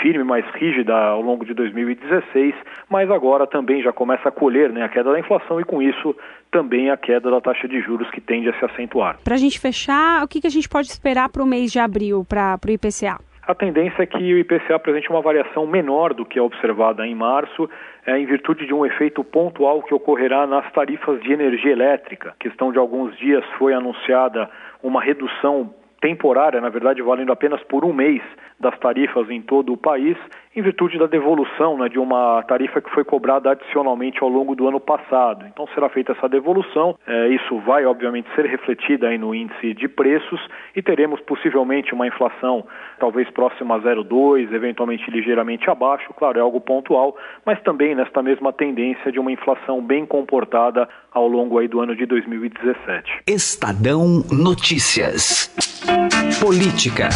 firme, 0.01 0.23
mais 0.23 0.45
rígida 0.55 0.95
ao 0.95 1.21
longo 1.21 1.45
de 1.45 1.53
2016, 1.55 2.55
mas 2.89 3.11
agora 3.11 3.49
também 3.49 3.83
já 3.83 3.93
começa 3.93 4.29
a 4.29 4.33
colher 4.33 4.71
né, 4.71 4.85
a 4.85 4.89
queda 4.89 5.11
da 5.11 5.19
inflação 5.19 5.61
e, 5.61 5.65
com 5.65 5.83
isso, 5.83 6.15
também 6.53 6.89
a 6.91 6.97
queda 6.97 7.33
da 7.33 7.41
taxa 7.41 7.67
de 7.67 7.81
juros 7.81 8.09
que 8.13 8.21
tende 8.21 8.49
a 8.49 8.59
se 8.61 8.65
acentuar. 8.65 9.19
Para 9.25 9.35
a 9.35 9.39
gente 9.39 9.59
fechar, 9.59 10.23
o 10.23 10.29
que, 10.29 10.41
que 10.41 10.47
a 10.47 10.51
gente 10.51 10.69
pode 10.69 10.87
esperar 10.87 11.29
para 11.31 11.43
o 11.43 11.47
mês 11.47 11.73
de 11.73 11.81
abril, 11.81 12.25
para 12.25 12.61
o 12.65 12.71
IPCA? 12.71 13.19
A 13.47 13.55
tendência 13.55 14.03
é 14.03 14.07
que 14.07 14.17
o 14.17 14.39
IPCA 14.39 14.77
apresente 14.77 15.11
uma 15.11 15.21
variação 15.21 15.67
menor 15.67 16.15
do 16.15 16.25
que 16.25 16.39
a 16.39 16.43
observada 16.43 17.07
em 17.07 17.15
março, 17.15 17.69
é, 18.07 18.19
em 18.19 18.25
virtude 18.25 18.67
de 18.67 18.73
um 18.73 18.87
efeito 18.87 19.23
pontual 19.23 19.83
que 19.83 19.95
ocorrerá 19.95 20.47
nas 20.47 20.71
tarifas 20.73 21.21
de 21.21 21.33
energia 21.33 21.73
elétrica. 21.73 22.35
Questão 22.39 22.73
de 22.73 22.79
alguns 22.79 23.17
dias 23.19 23.45
foi 23.59 23.75
anunciada 23.75 24.49
uma 24.83 25.03
redução 25.03 25.75
temporária, 26.01 26.61
na 26.61 26.69
verdade 26.69 27.03
valendo 27.03 27.33
apenas 27.33 27.63
por 27.65 27.85
um 27.85 27.93
mês 27.93 28.23
das 28.59 28.79
tarifas 28.79 29.29
em 29.31 29.41
todo 29.41 29.73
o 29.73 29.77
país, 29.77 30.17
em 30.57 30.63
virtude 30.63 30.99
da 30.99 31.07
devolução 31.07 31.77
né, 31.79 31.89
de 31.89 31.99
uma 31.99 32.43
tarifa 32.45 32.81
que 32.81 32.91
foi 32.91 33.05
cobrada 33.05 33.51
adicionalmente 33.51 34.23
ao 34.23 34.29
longo 34.29 34.55
do 34.55 34.69
ano 34.69 34.81
passado. 34.81 35.45
Então 35.47 35.67
será 35.75 35.89
feita 35.89 36.13
essa 36.13 36.29
devolução, 36.29 36.97
é, 37.07 37.29
isso 37.29 37.59
vai 37.61 37.85
obviamente 37.85 38.29
ser 38.35 38.47
refletido 38.47 39.07
aí 39.07 39.19
no 39.19 39.35
índice 39.35 39.75
de 39.75 39.89
preços 39.89 40.41
e 40.75 40.83
teremos 40.83 41.21
possivelmente 41.21 41.93
uma 41.93 42.07
inflação 42.07 42.65
talvez 42.99 43.29
próxima 43.31 43.77
a 43.77 43.81
0,2, 43.81 44.53
eventualmente 44.53 45.11
ligeiramente 45.11 45.69
abaixo, 45.69 46.13
claro, 46.15 46.39
é 46.39 46.43
algo 46.43 46.61
pontual, 46.61 47.17
mas 47.45 47.61
também 47.63 47.95
nesta 47.95 48.23
mesma 48.23 48.53
tendência 48.53 49.11
de 49.11 49.19
uma 49.19 49.33
inflação 49.33 49.83
bem 49.83 50.07
comportada 50.07 50.89
ao 51.13 51.27
longo 51.27 51.59
aí 51.59 51.69
do 51.69 51.81
ano 51.81 51.97
de 51.97 52.07
2017. 52.07 53.23
Estadão 53.27 54.23
Notícias. 54.31 55.51
Política. 56.41 57.09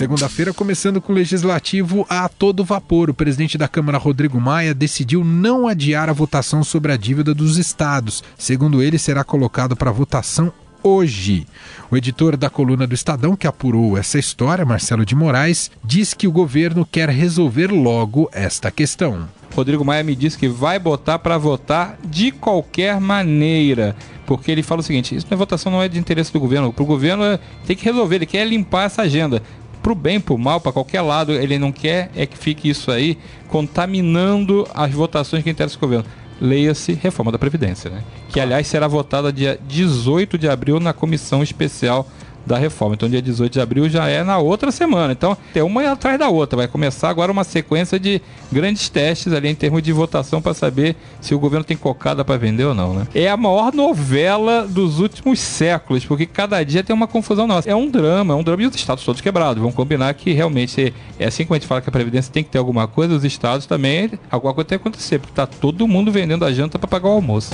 Segunda-feira, 0.00 0.54
começando 0.54 0.98
com 0.98 1.12
o 1.12 1.14
legislativo 1.14 2.06
a 2.08 2.26
todo 2.26 2.64
vapor, 2.64 3.10
o 3.10 3.14
presidente 3.14 3.58
da 3.58 3.68
Câmara, 3.68 3.98
Rodrigo 3.98 4.40
Maia, 4.40 4.72
decidiu 4.72 5.22
não 5.22 5.68
adiar 5.68 6.08
a 6.08 6.12
votação 6.14 6.64
sobre 6.64 6.90
a 6.90 6.96
dívida 6.96 7.34
dos 7.34 7.58
estados. 7.58 8.24
Segundo 8.38 8.82
ele, 8.82 8.98
será 8.98 9.22
colocado 9.22 9.76
para 9.76 9.90
votação 9.90 10.50
hoje. 10.82 11.46
O 11.90 11.98
editor 11.98 12.34
da 12.34 12.48
coluna 12.48 12.86
do 12.86 12.94
Estadão, 12.94 13.36
que 13.36 13.46
apurou 13.46 13.98
essa 13.98 14.18
história, 14.18 14.64
Marcelo 14.64 15.04
de 15.04 15.14
Moraes, 15.14 15.70
diz 15.84 16.14
que 16.14 16.26
o 16.26 16.32
governo 16.32 16.88
quer 16.90 17.10
resolver 17.10 17.66
logo 17.66 18.26
esta 18.32 18.70
questão. 18.70 19.28
Rodrigo 19.54 19.84
Maia 19.84 20.02
me 20.02 20.16
disse 20.16 20.38
que 20.38 20.48
vai 20.48 20.78
botar 20.78 21.18
para 21.18 21.36
votar 21.36 21.98
de 22.02 22.30
qualquer 22.30 22.98
maneira. 23.00 23.94
Porque 24.24 24.50
ele 24.50 24.62
fala 24.62 24.80
o 24.80 24.84
seguinte: 24.84 25.14
isso 25.14 25.26
não 25.28 25.34
é 25.34 25.38
votação, 25.38 25.72
não 25.72 25.82
é 25.82 25.88
de 25.88 25.98
interesse 25.98 26.32
do 26.32 26.38
governo. 26.38 26.72
Para 26.72 26.84
o 26.84 26.86
governo 26.86 27.38
tem 27.66 27.76
que 27.76 27.84
resolver, 27.84 28.16
ele 28.16 28.26
quer 28.26 28.46
limpar 28.46 28.84
essa 28.84 29.02
agenda 29.02 29.42
pro 29.82 29.94
bem, 29.94 30.20
pro 30.20 30.38
mal, 30.38 30.60
para 30.60 30.72
qualquer 30.72 31.00
lado, 31.00 31.32
ele 31.32 31.58
não 31.58 31.72
quer 31.72 32.10
é 32.14 32.26
que 32.26 32.36
fique 32.36 32.68
isso 32.68 32.90
aí 32.90 33.18
contaminando 33.48 34.66
as 34.74 34.92
votações 34.92 35.42
que 35.42 35.50
interessam 35.50 35.78
o 35.78 35.80
governo. 35.80 36.04
Leia-se 36.40 36.94
reforma 36.94 37.30
da 37.30 37.38
Previdência, 37.38 37.90
né? 37.90 38.02
Que 38.30 38.40
aliás 38.40 38.66
será 38.66 38.88
votada 38.88 39.32
dia 39.32 39.58
18 39.68 40.38
de 40.38 40.48
abril 40.48 40.80
na 40.80 40.92
comissão 40.92 41.42
especial 41.42 42.08
da 42.46 42.58
reforma. 42.58 42.94
Então, 42.94 43.08
dia 43.08 43.22
18 43.22 43.52
de 43.52 43.60
abril 43.60 43.88
já 43.88 44.08
é 44.08 44.22
na 44.22 44.38
outra 44.38 44.70
semana. 44.70 45.12
Então, 45.12 45.36
tem 45.52 45.62
uma 45.62 45.90
atrás 45.90 46.18
da 46.18 46.28
outra. 46.28 46.56
Vai 46.56 46.68
começar 46.68 47.08
agora 47.08 47.30
uma 47.30 47.44
sequência 47.44 47.98
de 47.98 48.20
grandes 48.50 48.88
testes 48.88 49.32
ali 49.32 49.48
em 49.48 49.54
termos 49.54 49.82
de 49.82 49.92
votação 49.92 50.40
para 50.40 50.54
saber 50.54 50.96
se 51.20 51.34
o 51.34 51.38
governo 51.38 51.64
tem 51.64 51.76
cocada 51.76 52.24
para 52.24 52.36
vender 52.36 52.64
ou 52.64 52.74
não, 52.74 52.94
né? 52.94 53.06
É 53.14 53.28
a 53.28 53.36
maior 53.36 53.72
novela 53.72 54.66
dos 54.66 54.98
últimos 54.98 55.38
séculos, 55.38 56.04
porque 56.04 56.26
cada 56.26 56.62
dia 56.64 56.82
tem 56.82 56.94
uma 56.94 57.06
confusão 57.06 57.46
nossa. 57.46 57.68
É 57.68 57.74
um 57.74 57.88
drama, 57.88 58.34
é 58.34 58.36
um 58.36 58.42
drama 58.42 58.62
e 58.62 58.66
os 58.66 58.74
estados 58.74 59.04
todos 59.04 59.20
quebrados. 59.20 59.60
Vamos 59.60 59.74
combinar 59.74 60.12
que 60.14 60.32
realmente 60.32 60.92
é 61.18 61.26
assim 61.26 61.44
como 61.44 61.54
a 61.54 61.58
gente 61.58 61.68
fala 61.68 61.80
que 61.80 61.88
a 61.88 61.92
Previdência 61.92 62.32
tem 62.32 62.42
que 62.42 62.50
ter 62.50 62.58
alguma 62.58 62.86
coisa, 62.86 63.14
os 63.14 63.24
estados 63.24 63.66
também, 63.66 64.10
alguma 64.30 64.54
coisa 64.54 64.68
tem 64.68 64.78
que 64.78 64.82
acontecer, 64.82 65.18
porque 65.18 65.34
tá 65.34 65.46
todo 65.46 65.86
mundo 65.86 66.10
vendendo 66.10 66.44
a 66.44 66.52
janta 66.52 66.78
para 66.78 66.88
pagar 66.88 67.08
o 67.08 67.12
almoço. 67.12 67.50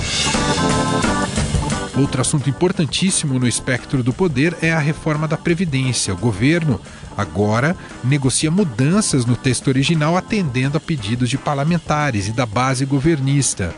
Outro 1.97 2.21
assunto 2.21 2.47
importantíssimo 2.47 3.39
no 3.39 3.47
espectro 3.47 4.03
do 4.03 4.13
poder 4.13 4.55
é 4.61 4.71
a 4.71 4.77
reforma 4.77 5.27
da 5.27 5.35
Previdência. 5.35 6.13
O 6.13 6.17
governo 6.17 6.79
agora 7.17 7.75
negocia 8.03 8.51
mudanças 8.51 9.25
no 9.25 9.35
texto 9.35 9.67
original 9.67 10.15
atendendo 10.15 10.77
a 10.77 10.79
pedidos 10.79 11.27
de 11.27 11.39
parlamentares 11.39 12.27
e 12.27 12.31
da 12.31 12.45
base 12.45 12.85
governista. 12.85 13.73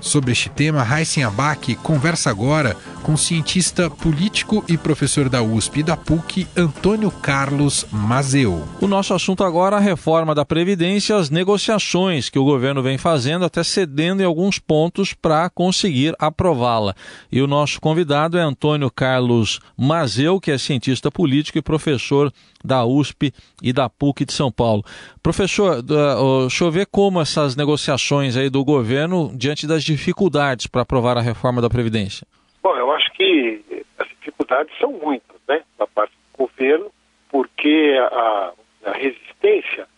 Sobre 0.00 0.30
este 0.30 0.48
tema, 0.48 0.84
Raíssen 0.84 1.24
Abac 1.24 1.74
conversa 1.76 2.30
agora 2.30 2.76
com 3.02 3.14
o 3.14 3.18
cientista 3.18 3.88
político 3.88 4.64
e 4.68 4.76
professor 4.76 5.28
da 5.28 5.42
USP 5.42 5.80
e 5.80 5.82
da 5.82 5.96
PUC, 5.96 6.46
Antônio 6.56 7.10
Carlos 7.10 7.86
Mazeu. 7.90 8.66
O 8.80 8.86
nosso 8.86 9.14
assunto 9.14 9.42
agora 9.42 9.76
é 9.76 9.78
a 9.78 9.82
reforma 9.82 10.34
da 10.34 10.44
Previdência, 10.44 11.16
as 11.16 11.30
negociações 11.30 12.28
que 12.28 12.38
o 12.38 12.44
governo 12.44 12.82
vem 12.82 12.98
fazendo, 12.98 13.44
até 13.44 13.62
cedendo 13.64 14.22
em 14.22 14.24
alguns 14.24 14.58
pontos 14.58 15.14
para 15.14 15.48
conseguir 15.50 16.14
aprová-la. 16.18 16.94
E 17.30 17.40
o 17.40 17.46
nosso 17.46 17.80
convidado 17.80 18.38
é 18.38 18.42
Antônio 18.42 18.90
Carlos 18.90 19.60
Mazeu, 19.76 20.40
que 20.40 20.50
é 20.50 20.58
cientista 20.58 21.10
político 21.10 21.58
e 21.58 21.62
professor 21.62 22.32
da 22.64 22.84
USP 22.84 23.32
e 23.62 23.72
da 23.72 23.88
PUC 23.88 24.24
de 24.24 24.32
São 24.32 24.52
Paulo. 24.52 24.84
Professor, 25.22 25.82
deixa 25.82 26.64
eu 26.64 26.70
ver 26.70 26.86
como 26.86 27.20
essas 27.20 27.56
negociações 27.56 28.36
aí 28.36 28.50
do 28.50 28.64
governo 28.64 29.32
diante 29.34 29.66
das 29.66 29.82
dificuldades 29.82 30.66
para 30.66 30.82
aprovar 30.82 31.16
a 31.16 31.22
reforma 31.22 31.62
da 31.62 31.70
Previdência. 31.70 32.26
Bom, 32.62 32.76
eu 32.76 32.92
acho 32.92 33.10
que 33.12 33.84
as 33.98 34.08
dificuldades 34.08 34.76
são 34.78 34.92
muitas, 34.92 35.36
né, 35.48 35.62
da 35.78 35.86
parte 35.86 36.12
do 36.12 36.46
governo, 36.46 36.90
porque 37.28 37.96
a, 38.12 38.52
a 38.86 38.92
resistência 38.92 39.88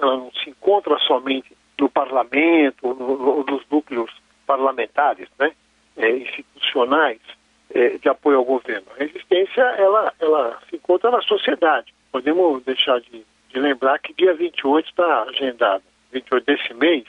ela 0.00 0.16
não 0.16 0.32
se 0.32 0.50
encontra 0.50 0.98
somente 1.00 1.56
no 1.78 1.88
parlamento, 1.88 2.94
no, 2.94 3.44
nos 3.44 3.62
núcleos 3.68 4.10
parlamentares, 4.46 5.28
né, 5.38 5.52
é, 5.96 6.10
institucionais 6.10 7.20
é, 7.74 7.98
de 7.98 8.08
apoio 8.08 8.38
ao 8.38 8.44
governo. 8.44 8.86
A 8.94 8.98
resistência 8.98 9.62
ela, 9.62 10.12
ela 10.20 10.60
se 10.68 10.76
encontra 10.76 11.10
na 11.10 11.20
sociedade 11.22 11.92
podemos 12.12 12.62
deixar 12.64 13.00
de, 13.00 13.24
de 13.48 13.58
lembrar 13.58 13.98
que 13.98 14.12
dia 14.12 14.34
28 14.34 14.86
está 14.86 15.22
agendado, 15.22 15.82
28 16.12 16.44
desse 16.44 16.74
mês, 16.74 17.04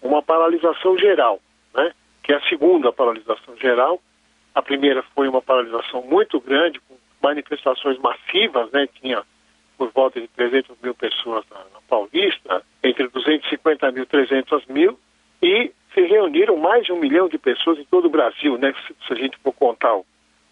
uma 0.00 0.22
paralisação 0.22 0.98
geral, 0.98 1.38
né? 1.74 1.92
que 2.22 2.32
é 2.32 2.36
a 2.36 2.48
segunda 2.48 2.90
paralisação 2.90 3.54
geral. 3.58 4.00
A 4.54 4.62
primeira 4.62 5.02
foi 5.14 5.28
uma 5.28 5.42
paralisação 5.42 6.02
muito 6.02 6.40
grande, 6.40 6.80
com 6.80 6.96
manifestações 7.22 7.98
massivas, 7.98 8.70
né? 8.72 8.88
tinha 9.00 9.22
por 9.76 9.90
volta 9.92 10.20
de 10.20 10.28
300 10.28 10.76
mil 10.82 10.94
pessoas 10.94 11.44
na, 11.50 11.58
na 11.58 11.80
Paulista, 11.88 12.62
entre 12.82 13.08
250 13.08 13.90
mil 13.92 14.02
e 14.02 14.06
300 14.06 14.66
mil, 14.66 14.98
e 15.42 15.72
se 15.94 16.00
reuniram 16.02 16.56
mais 16.56 16.84
de 16.84 16.92
um 16.92 16.98
milhão 16.98 17.28
de 17.28 17.38
pessoas 17.38 17.78
em 17.78 17.84
todo 17.84 18.06
o 18.06 18.10
Brasil, 18.10 18.58
né? 18.58 18.74
se, 18.86 18.94
se 19.06 19.12
a 19.12 19.16
gente 19.16 19.38
for 19.38 19.52
contar 19.52 19.96
o 19.96 20.04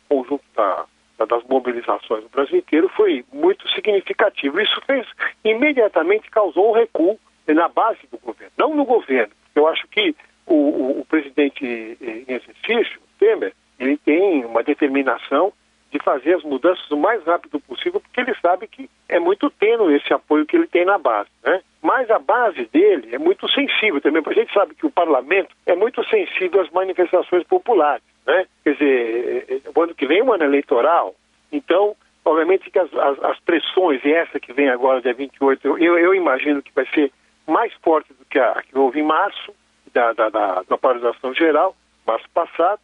conjunto 0.08 0.44
da, 0.56 0.86
das 1.26 1.44
mobilizações 1.44 2.22
do 2.22 2.30
Brasil 2.30 2.58
inteiro 2.58 2.88
foi 2.88 3.24
muito 3.32 3.68
significativo. 3.70 4.60
Isso 4.60 4.80
fez, 4.86 5.06
imediatamente 5.44 6.30
causou 6.30 6.70
um 6.70 6.72
recuo 6.72 7.18
na 7.46 7.68
base 7.68 8.00
do 8.10 8.18
governo, 8.18 8.52
não 8.56 8.74
no 8.74 8.84
governo. 8.84 9.32
Eu 9.54 9.66
acho 9.66 9.86
que 9.88 10.14
o, 10.46 10.54
o, 10.54 11.00
o 11.00 11.04
presidente 11.04 11.64
em 11.64 12.24
exercício, 12.32 13.00
Temer, 13.18 13.52
ele 13.78 13.96
tem 13.96 14.44
uma 14.44 14.62
determinação 14.62 15.52
de 15.90 15.98
fazer 16.00 16.34
as 16.34 16.42
mudanças 16.42 16.90
o 16.90 16.96
mais 16.96 17.24
rápido 17.24 17.58
possível, 17.60 18.00
porque 18.00 18.20
ele 18.20 18.34
sabe 18.42 18.66
que 18.66 18.90
é 19.08 19.18
muito 19.18 19.48
tênue 19.48 19.96
esse 19.96 20.12
apoio 20.12 20.44
que 20.44 20.54
ele 20.54 20.66
tem 20.66 20.84
na 20.84 20.98
base, 20.98 21.30
né? 21.42 21.62
Mas 21.80 22.10
a 22.10 22.18
base 22.18 22.66
dele 22.66 23.14
é 23.14 23.18
muito 23.18 23.48
sensível 23.48 24.00
também, 24.00 24.22
porque 24.22 24.40
a 24.40 24.42
gente 24.42 24.52
sabe 24.52 24.74
que 24.74 24.84
o 24.84 24.90
parlamento 24.90 25.54
é 25.64 25.74
muito 25.74 26.04
sensível 26.08 26.60
às 26.60 26.70
manifestações 26.70 27.44
populares 27.44 28.02
né? 28.28 28.46
Quer 28.62 28.74
dizer, 28.74 29.62
o 29.74 29.82
ano 29.82 29.94
que 29.94 30.06
vem 30.06 30.18
é 30.18 30.22
um 30.22 30.32
ano 30.32 30.44
eleitoral, 30.44 31.14
então, 31.50 31.96
obviamente 32.22 32.70
que 32.70 32.78
as, 32.78 32.92
as, 32.92 33.24
as, 33.24 33.40
pressões, 33.40 34.04
e 34.04 34.12
essa 34.12 34.38
que 34.38 34.52
vem 34.52 34.68
agora, 34.68 35.00
dia 35.00 35.14
28, 35.14 35.66
eu, 35.66 35.98
eu 35.98 36.14
imagino 36.14 36.62
que 36.62 36.70
vai 36.74 36.86
ser 36.94 37.10
mais 37.46 37.72
forte 37.82 38.12
do 38.12 38.26
que 38.26 38.38
a, 38.38 38.50
a 38.50 38.62
que 38.62 38.76
houve 38.76 39.00
em 39.00 39.02
março, 39.02 39.54
da, 39.94 40.12
da, 40.12 40.28
da, 40.28 40.62
da 40.68 40.76
paralisação 40.76 41.32
geral, 41.32 41.74
março 42.06 42.28
passado, 42.34 42.80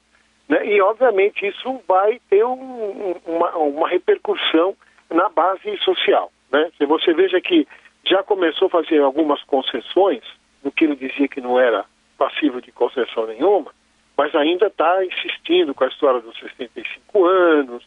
né? 0.48 0.66
e 0.66 0.80
obviamente 0.80 1.46
isso 1.46 1.80
vai 1.86 2.20
ter 2.28 2.44
um, 2.44 3.14
uma, 3.26 3.56
uma 3.56 3.88
repercussão 3.88 4.76
na 5.10 5.28
base 5.28 5.76
social. 5.78 6.30
Né? 6.50 6.70
Se 6.78 6.86
você 6.86 7.12
veja 7.12 7.40
que 7.40 7.66
já 8.04 8.22
começou 8.22 8.66
a 8.66 8.70
fazer 8.70 9.00
algumas 9.00 9.42
concessões, 9.44 10.22
no 10.62 10.70
que 10.70 10.84
ele 10.84 10.96
dizia 10.96 11.28
que 11.28 11.40
não 11.40 11.58
era 11.58 11.84
passivo 12.18 12.60
de 12.60 12.72
concessão 12.72 13.26
nenhuma, 13.26 13.72
mas 14.16 14.34
ainda 14.34 14.66
está 14.66 15.04
insistindo 15.04 15.74
com 15.74 15.84
a 15.84 15.88
história 15.88 16.20
dos 16.20 16.38
65 16.38 17.24
anos, 17.24 17.84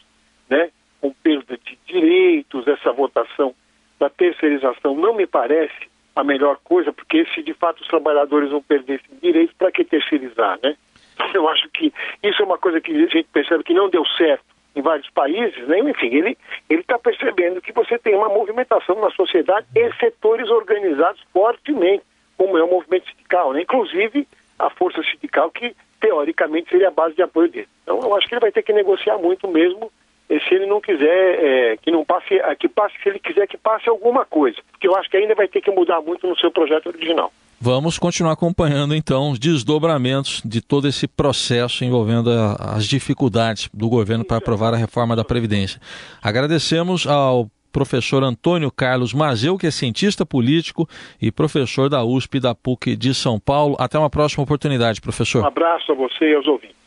né, 0.49 0.69
com 0.99 1.11
perda 1.11 1.57
de 1.57 1.77
direitos, 1.85 2.67
essa 2.67 2.91
votação 2.91 3.53
da 3.99 4.09
terceirização 4.09 4.95
não 4.95 5.13
me 5.13 5.25
parece 5.25 5.87
a 6.15 6.23
melhor 6.23 6.57
coisa, 6.63 6.91
porque 6.91 7.25
se 7.33 7.43
de 7.43 7.53
fato 7.53 7.81
os 7.81 7.87
trabalhadores 7.87 8.49
vão 8.49 8.61
perder 8.61 8.95
esse 8.95 9.21
direito, 9.21 9.55
para 9.55 9.71
que 9.71 9.83
terceirizar, 9.83 10.59
né? 10.63 10.75
Eu 11.33 11.47
acho 11.49 11.69
que 11.69 11.93
isso 12.23 12.41
é 12.41 12.45
uma 12.45 12.57
coisa 12.57 12.79
que 12.81 12.91
a 12.91 13.07
gente 13.07 13.27
percebe 13.31 13.63
que 13.63 13.73
não 13.73 13.89
deu 13.89 14.05
certo 14.17 14.45
em 14.75 14.81
vários 14.81 15.09
países, 15.09 15.67
né? 15.67 15.79
Enfim, 15.79 16.13
ele 16.13 16.37
está 16.69 16.99
percebendo 16.99 17.61
que 17.61 17.71
você 17.71 17.97
tem 17.97 18.15
uma 18.15 18.29
movimentação 18.29 18.99
na 19.01 19.09
sociedade 19.11 19.65
e 19.75 19.91
setores 19.95 20.49
organizados 20.49 21.21
fortemente, 21.33 22.03
como 22.37 22.57
é 22.57 22.63
o 22.63 22.69
movimento 22.69 23.09
sindical, 23.09 23.53
né? 23.53 23.61
Inclusive 23.61 24.27
a 24.59 24.69
força 24.69 25.01
sindical 25.03 25.49
que 25.49 25.75
teoricamente 25.99 26.69
seria 26.69 26.89
a 26.89 26.91
base 26.91 27.15
de 27.15 27.23
apoio 27.23 27.49
dele. 27.49 27.67
Então 27.83 27.99
eu 28.01 28.15
acho 28.15 28.27
que 28.27 28.35
ele 28.35 28.41
vai 28.41 28.51
ter 28.51 28.61
que 28.61 28.73
negociar 28.73 29.17
muito 29.17 29.47
mesmo 29.47 29.91
se 30.27 30.53
ele 30.53 30.65
não 30.65 30.81
quiser 30.81 31.43
é, 31.43 31.77
que 31.77 31.89
não 31.89 32.03
passe, 32.03 32.39
que 32.59 32.67
passe, 32.67 32.95
se 33.01 33.09
ele 33.09 33.19
quiser 33.19 33.47
que 33.47 33.57
passe 33.57 33.89
alguma 33.89 34.25
coisa, 34.25 34.57
porque 34.71 34.87
eu 34.87 34.95
acho 34.95 35.09
que 35.09 35.17
ainda 35.17 35.33
vai 35.33 35.47
ter 35.47 35.61
que 35.61 35.71
mudar 35.71 36.01
muito 36.01 36.27
no 36.27 36.37
seu 36.37 36.51
projeto 36.51 36.87
original. 36.87 37.31
Vamos 37.59 37.97
continuar 37.97 38.33
acompanhando 38.33 38.93
então 38.93 39.31
os 39.31 39.39
desdobramentos 39.39 40.41
de 40.45 40.61
todo 40.61 40.87
esse 40.87 41.07
processo 41.07 41.83
envolvendo 41.83 42.29
as 42.59 42.85
dificuldades 42.85 43.67
do 43.73 43.89
governo 43.89 44.23
para 44.23 44.37
aprovar 44.37 44.75
a 44.75 44.77
reforma 44.77 45.15
da 45.15 45.25
Previdência. 45.25 45.81
Agradecemos 46.21 47.07
ao 47.07 47.49
professor 47.71 48.23
Antônio 48.23 48.71
Carlos 48.71 49.11
Mazeu, 49.11 49.57
que 49.57 49.65
é 49.65 49.71
cientista 49.71 50.23
político 50.23 50.87
e 51.19 51.31
professor 51.31 51.89
da 51.89 52.03
USP 52.03 52.39
da 52.39 52.53
PUC 52.53 52.95
de 52.95 53.13
São 53.13 53.39
Paulo. 53.39 53.75
Até 53.79 53.97
uma 53.97 54.09
próxima 54.09 54.43
oportunidade, 54.43 55.01
professor. 55.01 55.43
Um 55.43 55.47
abraço 55.47 55.91
a 55.91 55.95
você 55.95 56.25
e 56.25 56.35
aos 56.35 56.47
ouvintes. 56.47 56.77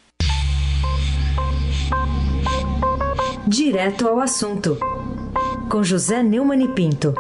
Direto 3.47 4.07
ao 4.07 4.21
assunto, 4.21 4.79
com 5.69 5.83
José 5.83 6.23
Neumann 6.23 6.63
e 6.63 6.69
Pinto. 6.69 7.13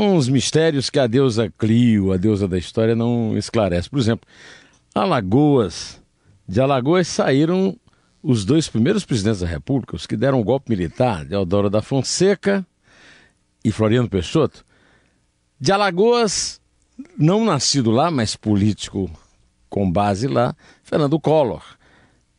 Uns 0.00 0.28
mistérios 0.28 0.90
que 0.90 0.98
a 0.98 1.06
deusa 1.06 1.52
Clio, 1.58 2.12
a 2.12 2.16
deusa 2.16 2.48
da 2.48 2.58
história, 2.58 2.94
não 2.94 3.36
esclarece. 3.36 3.90
Por 3.90 3.98
exemplo, 3.98 4.26
Alagoas. 4.94 6.00
De 6.46 6.60
Alagoas 6.60 7.08
saíram 7.08 7.76
os 8.22 8.44
dois 8.44 8.68
primeiros 8.68 9.04
presidentes 9.04 9.40
da 9.40 9.46
República, 9.46 9.96
os 9.96 10.06
que 10.06 10.16
deram 10.16 10.40
o 10.40 10.44
golpe 10.44 10.70
militar, 10.70 11.24
Deodoro 11.24 11.68
da 11.68 11.82
Fonseca 11.82 12.66
e 13.64 13.70
Floriano 13.70 14.08
Peixoto. 14.08 14.64
De 15.60 15.72
Alagoas, 15.72 16.60
não 17.18 17.44
nascido 17.44 17.90
lá, 17.90 18.10
mas 18.10 18.36
político 18.36 19.10
com 19.68 19.90
base 19.90 20.28
lá, 20.28 20.54
Fernando 20.82 21.18
Collor, 21.18 21.62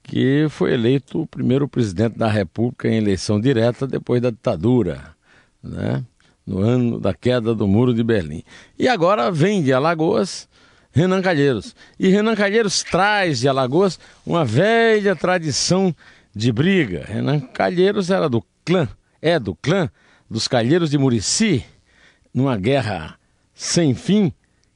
que 0.01 0.47
foi 0.50 0.74
eleito 0.74 1.21
o 1.21 1.27
primeiro 1.27 1.67
presidente 1.67 2.17
da 2.17 2.29
República 2.29 2.88
em 2.88 2.97
eleição 2.97 3.39
direta 3.39 3.85
depois 3.85 4.21
da 4.21 4.29
ditadura, 4.29 5.15
né? 5.62 6.03
No 6.45 6.59
ano 6.59 6.99
da 6.99 7.13
queda 7.13 7.55
do 7.55 7.67
Muro 7.67 7.93
de 7.93 8.03
Berlim. 8.03 8.43
E 8.77 8.87
agora 8.87 9.31
vem 9.31 9.63
de 9.63 9.73
Alagoas 9.73 10.47
Renan 10.91 11.21
Calheiros. 11.21 11.75
E 11.99 12.07
Renan 12.07 12.35
Calheiros 12.35 12.83
traz 12.83 13.39
de 13.39 13.47
Alagoas 13.47 13.99
uma 14.25 14.45
velha 14.45 15.15
tradição 15.15 15.93
de 16.33 16.51
briga. 16.51 17.03
Renan 17.07 17.39
Calheiros 17.39 18.09
era 18.09 18.29
do 18.29 18.43
clã, 18.63 18.87
é 19.21 19.39
do 19.39 19.55
clã 19.55 19.89
dos 20.29 20.47
Calheiros 20.47 20.89
de 20.89 20.97
Murici, 20.97 21.65
numa 22.33 22.57
guerra 22.57 23.17
sem 23.53 23.93
fim 23.93 24.33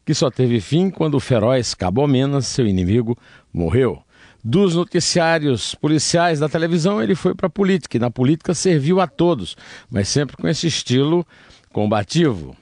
que 0.09 0.15
só 0.15 0.31
teve 0.31 0.59
fim 0.59 0.89
quando 0.89 1.13
o 1.13 1.19
feroz 1.19 1.75
Cabo 1.75 2.07
Menas, 2.07 2.47
seu 2.47 2.65
inimigo, 2.65 3.15
morreu. 3.53 4.01
Dos 4.43 4.73
noticiários 4.73 5.75
policiais 5.75 6.39
da 6.39 6.49
televisão, 6.49 6.99
ele 6.99 7.13
foi 7.13 7.35
para 7.35 7.45
a 7.45 7.49
política, 7.49 7.95
e 7.95 7.99
na 7.99 8.09
política 8.09 8.55
serviu 8.55 8.99
a 8.99 9.05
todos, 9.05 9.55
mas 9.87 10.07
sempre 10.07 10.35
com 10.35 10.47
esse 10.47 10.65
estilo 10.65 11.23
combativo. 11.71 12.55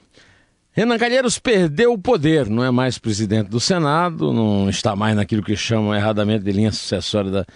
Renan 0.72 0.96
Calheiros 0.96 1.40
perdeu 1.40 1.92
o 1.92 1.98
poder, 1.98 2.48
não 2.48 2.62
é 2.62 2.70
mais 2.70 2.98
presidente 2.98 3.48
do 3.48 3.58
Senado, 3.58 4.32
não 4.32 4.70
está 4.70 4.94
mais 4.94 5.16
naquilo 5.16 5.42
que 5.42 5.56
chamam 5.56 5.92
erradamente 5.92 6.44
de 6.44 6.52
linha 6.52 6.70
sucessória 6.70 7.30
da, 7.32 7.46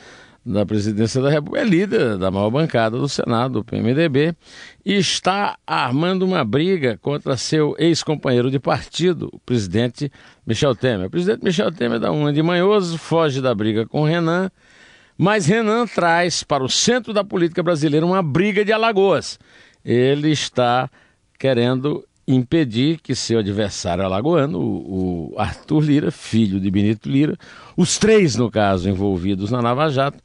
da 0.44 0.66
presidência 0.66 1.22
da 1.22 1.30
República, 1.30 1.64
é 1.64 1.68
líder 1.68 2.18
da 2.18 2.32
maior 2.32 2.50
bancada 2.50 2.98
do 2.98 3.08
Senado, 3.08 3.60
o 3.60 3.64
PMDB, 3.64 4.34
e 4.84 4.94
está 4.94 5.56
armando 5.64 6.24
uma 6.24 6.44
briga 6.44 6.98
contra 7.00 7.36
seu 7.36 7.76
ex-companheiro 7.78 8.50
de 8.50 8.58
partido, 8.58 9.30
o 9.32 9.38
presidente 9.38 10.10
Michel 10.44 10.74
Temer. 10.74 11.06
O 11.06 11.10
presidente 11.10 11.44
Michel 11.44 11.70
Temer 11.70 12.00
dá 12.00 12.10
uma 12.10 12.32
de 12.32 12.42
manhoso, 12.42 12.98
foge 12.98 13.40
da 13.40 13.54
briga 13.54 13.86
com 13.86 14.02
Renan, 14.02 14.50
mas 15.16 15.46
Renan 15.46 15.86
traz 15.86 16.42
para 16.42 16.64
o 16.64 16.68
centro 16.68 17.12
da 17.12 17.22
política 17.22 17.62
brasileira 17.62 18.04
uma 18.04 18.20
briga 18.20 18.64
de 18.64 18.72
Alagoas. 18.72 19.38
Ele 19.84 20.30
está 20.30 20.90
querendo 21.42 22.04
impedir 22.24 23.00
que 23.00 23.16
seu 23.16 23.40
adversário 23.40 24.04
alagoano, 24.04 24.60
o, 24.60 25.34
Arthur 25.36 25.80
Lira, 25.80 26.10
filho 26.12 26.60
de 26.60 26.70
Benito 26.70 27.08
Lira, 27.08 27.36
os 27.76 27.98
três, 27.98 28.36
no 28.36 28.48
caso, 28.48 28.88
envolvidos 28.88 29.50
na 29.50 29.60
Lava 29.60 29.88
Jato, 29.88 30.18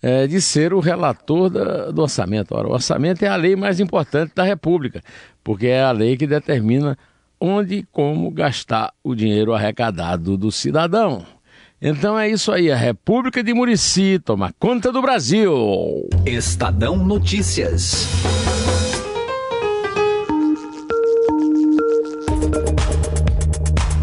é, 0.00 0.26
de 0.26 0.40
ser 0.40 0.72
o 0.72 0.80
relator 0.80 1.50
da, 1.50 1.90
do 1.90 2.00
orçamento. 2.00 2.54
Ora, 2.54 2.68
o 2.68 2.72
orçamento 2.72 3.22
é 3.22 3.28
a 3.28 3.36
lei 3.36 3.54
mais 3.54 3.80
importante 3.80 4.32
da 4.34 4.44
República, 4.44 5.02
porque 5.44 5.66
é 5.66 5.82
a 5.82 5.92
lei 5.92 6.16
que 6.16 6.26
determina 6.26 6.96
onde 7.38 7.74
e 7.74 7.82
como 7.92 8.30
gastar 8.30 8.94
o 9.04 9.14
dinheiro 9.14 9.52
arrecadado 9.52 10.38
do 10.38 10.50
cidadão. 10.50 11.22
Então 11.82 12.18
é 12.18 12.30
isso 12.30 12.50
aí, 12.50 12.72
a 12.72 12.76
República 12.76 13.44
de 13.44 13.52
Murici 13.52 14.18
toma 14.24 14.54
conta 14.58 14.90
do 14.90 15.02
Brasil. 15.02 16.08
Estadão 16.24 16.96
Notícias. 16.96 18.08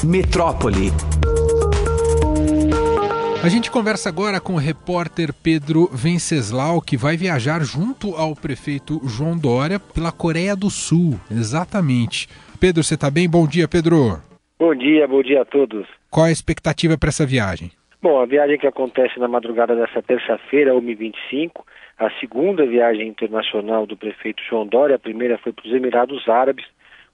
Metrópole. 0.05 0.91
A 3.41 3.47
gente 3.47 3.71
conversa 3.71 4.09
agora 4.09 4.41
com 4.41 4.55
o 4.55 4.57
repórter 4.57 5.33
Pedro 5.33 5.87
Venceslau, 5.93 6.81
que 6.81 6.97
vai 6.97 7.15
viajar 7.15 7.61
junto 7.61 8.13
ao 8.15 8.35
prefeito 8.35 8.99
João 9.07 9.37
Dória 9.37 9.79
pela 9.79 10.11
Coreia 10.11 10.57
do 10.57 10.69
Sul. 10.69 11.17
Exatamente. 11.31 12.27
Pedro, 12.59 12.83
você 12.83 12.95
está 12.95 13.09
bem? 13.09 13.29
Bom 13.29 13.47
dia, 13.47 13.65
Pedro. 13.65 14.19
Bom 14.59 14.75
dia, 14.75 15.07
bom 15.07 15.23
dia 15.23 15.43
a 15.43 15.45
todos. 15.45 15.87
Qual 16.11 16.25
a 16.25 16.31
expectativa 16.31 16.97
para 16.97 17.07
essa 17.07 17.25
viagem? 17.25 17.71
Bom, 18.01 18.19
a 18.19 18.25
viagem 18.25 18.57
que 18.57 18.67
acontece 18.67 19.17
na 19.17 19.29
madrugada 19.29 19.73
dessa 19.73 20.01
terça-feira, 20.01 20.73
1h25, 20.73 21.63
a 21.97 22.09
segunda 22.19 22.65
viagem 22.65 23.07
internacional 23.07 23.85
do 23.85 23.95
prefeito 23.95 24.43
João 24.49 24.67
Dória, 24.67 24.97
a 24.97 24.99
primeira 24.99 25.37
foi 25.37 25.53
para 25.53 25.65
os 25.65 25.73
Emirados 25.73 26.27
Árabes, 26.27 26.65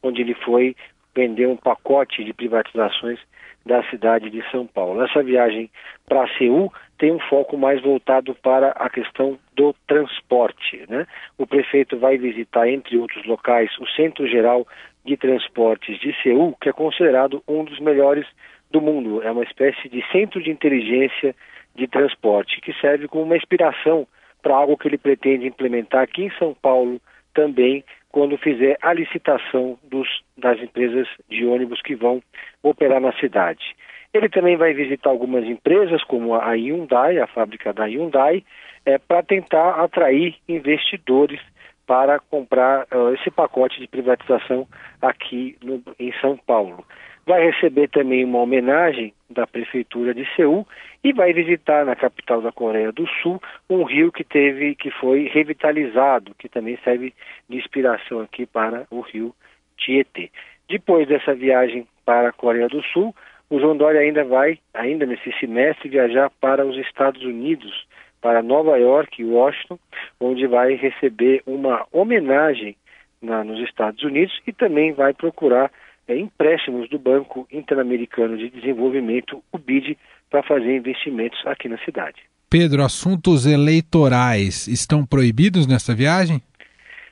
onde 0.01 0.21
ele 0.21 0.33
foi 0.33 0.75
vender 1.15 1.47
um 1.47 1.57
pacote 1.57 2.23
de 2.23 2.33
privatizações 2.33 3.19
da 3.65 3.83
cidade 3.89 4.29
de 4.29 4.43
São 4.49 4.65
Paulo. 4.65 5.01
Essa 5.03 5.21
viagem 5.21 5.69
para 6.07 6.27
Seul 6.37 6.71
tem 6.97 7.11
um 7.11 7.19
foco 7.19 7.57
mais 7.57 7.81
voltado 7.81 8.33
para 8.35 8.69
a 8.71 8.89
questão 8.89 9.37
do 9.55 9.73
transporte. 9.87 10.83
Né? 10.89 11.05
O 11.37 11.45
prefeito 11.45 11.97
vai 11.97 12.17
visitar, 12.17 12.67
entre 12.67 12.97
outros 12.97 13.25
locais, 13.25 13.69
o 13.79 13.87
Centro 13.87 14.27
Geral 14.27 14.67
de 15.05 15.15
Transportes 15.17 15.99
de 15.99 16.15
Seul, 16.21 16.55
que 16.59 16.69
é 16.69 16.73
considerado 16.73 17.43
um 17.47 17.63
dos 17.63 17.79
melhores 17.79 18.25
do 18.71 18.81
mundo. 18.81 19.21
É 19.23 19.31
uma 19.31 19.43
espécie 19.43 19.87
de 19.89 20.03
centro 20.11 20.41
de 20.41 20.49
inteligência 20.49 21.35
de 21.75 21.87
transporte, 21.87 22.59
que 22.61 22.73
serve 22.73 23.07
como 23.07 23.23
uma 23.23 23.37
inspiração 23.37 24.07
para 24.41 24.55
algo 24.55 24.77
que 24.77 24.87
ele 24.87 24.97
pretende 24.97 25.47
implementar 25.47 26.03
aqui 26.03 26.23
em 26.23 26.31
São 26.31 26.53
Paulo 26.53 26.99
também 27.33 27.83
quando 28.11 28.37
fizer 28.37 28.77
a 28.81 28.93
licitação 28.93 29.77
dos, 29.83 30.07
das 30.37 30.59
empresas 30.59 31.07
de 31.29 31.45
ônibus 31.45 31.81
que 31.81 31.95
vão 31.95 32.21
operar 32.63 32.99
na 32.99 33.13
cidade. 33.13 33.75
Ele 34.13 34.27
também 34.27 34.57
vai 34.57 34.73
visitar 34.73 35.09
algumas 35.09 35.45
empresas, 35.45 36.03
como 36.03 36.33
a 36.33 36.53
Hyundai, 36.53 37.19
a 37.19 37.27
fábrica 37.27 37.71
da 37.71 37.85
Hyundai, 37.85 38.43
é, 38.85 38.97
para 38.97 39.21
tentar 39.21 39.83
atrair 39.83 40.35
investidores 40.47 41.39
para 41.85 42.19
comprar 42.19 42.85
uh, 42.91 43.13
esse 43.15 43.31
pacote 43.31 43.79
de 43.79 43.87
privatização 43.87 44.67
aqui 45.01 45.57
no, 45.63 45.81
em 45.99 46.11
São 46.21 46.37
Paulo. 46.37 46.85
Vai 47.29 47.45
receber 47.45 47.89
também 47.89 48.25
uma 48.25 48.39
homenagem 48.39 49.13
da 49.29 49.45
Prefeitura 49.45 50.15
de 50.15 50.27
Seul 50.35 50.67
e 51.03 51.13
vai 51.13 51.31
visitar 51.31 51.85
na 51.85 51.95
capital 51.95 52.41
da 52.41 52.51
Coreia 52.51 52.91
do 52.91 53.05
Sul 53.21 53.39
um 53.69 53.83
rio 53.83 54.11
que 54.11 54.23
teve, 54.23 54.73
que 54.73 54.89
foi 54.89 55.27
revitalizado, 55.27 56.33
que 56.39 56.49
também 56.49 56.75
serve 56.83 57.13
de 57.47 57.55
inspiração 57.55 58.21
aqui 58.21 58.47
para 58.47 58.87
o 58.89 59.01
rio 59.01 59.31
Tietê. 59.77 60.31
Depois 60.67 61.07
dessa 61.07 61.35
viagem 61.35 61.87
para 62.03 62.29
a 62.29 62.33
Coreia 62.33 62.67
do 62.67 62.81
Sul, 62.81 63.15
o 63.47 63.59
João 63.59 63.77
Dória 63.77 64.01
ainda 64.01 64.23
vai, 64.23 64.57
ainda 64.73 65.05
nesse 65.05 65.31
semestre, 65.39 65.87
viajar 65.87 66.31
para 66.41 66.65
os 66.65 66.77
Estados 66.77 67.21
Unidos, 67.21 67.85
para 68.19 68.41
Nova 68.41 68.75
York 68.79 69.21
e 69.21 69.25
Washington, 69.25 69.77
onde 70.19 70.47
vai 70.47 70.73
receber 70.73 71.43
uma 71.45 71.85
homenagem 71.91 72.75
na, 73.21 73.43
nos 73.43 73.59
Estados 73.59 74.01
Unidos 74.01 74.35
e 74.47 74.51
também 74.51 74.93
vai 74.93 75.13
procurar 75.13 75.69
é, 76.09 76.17
empréstimos 76.17 76.89
do 76.89 76.97
Banco 76.97 77.47
Interamericano 77.51 78.35
de 78.35 78.49
Desenvolvimento, 78.49 79.43
o 79.51 79.59
BID, 79.59 79.95
para 80.29 80.41
fazer 80.41 80.75
investimentos 80.75 81.39
aqui 81.45 81.69
na 81.69 81.77
cidade. 81.85 82.19
Pedro, 82.49 82.83
assuntos 82.83 83.45
eleitorais 83.45 84.67
estão 84.67 85.05
proibidos 85.05 85.67
nessa 85.67 85.93
viagem? 85.93 86.41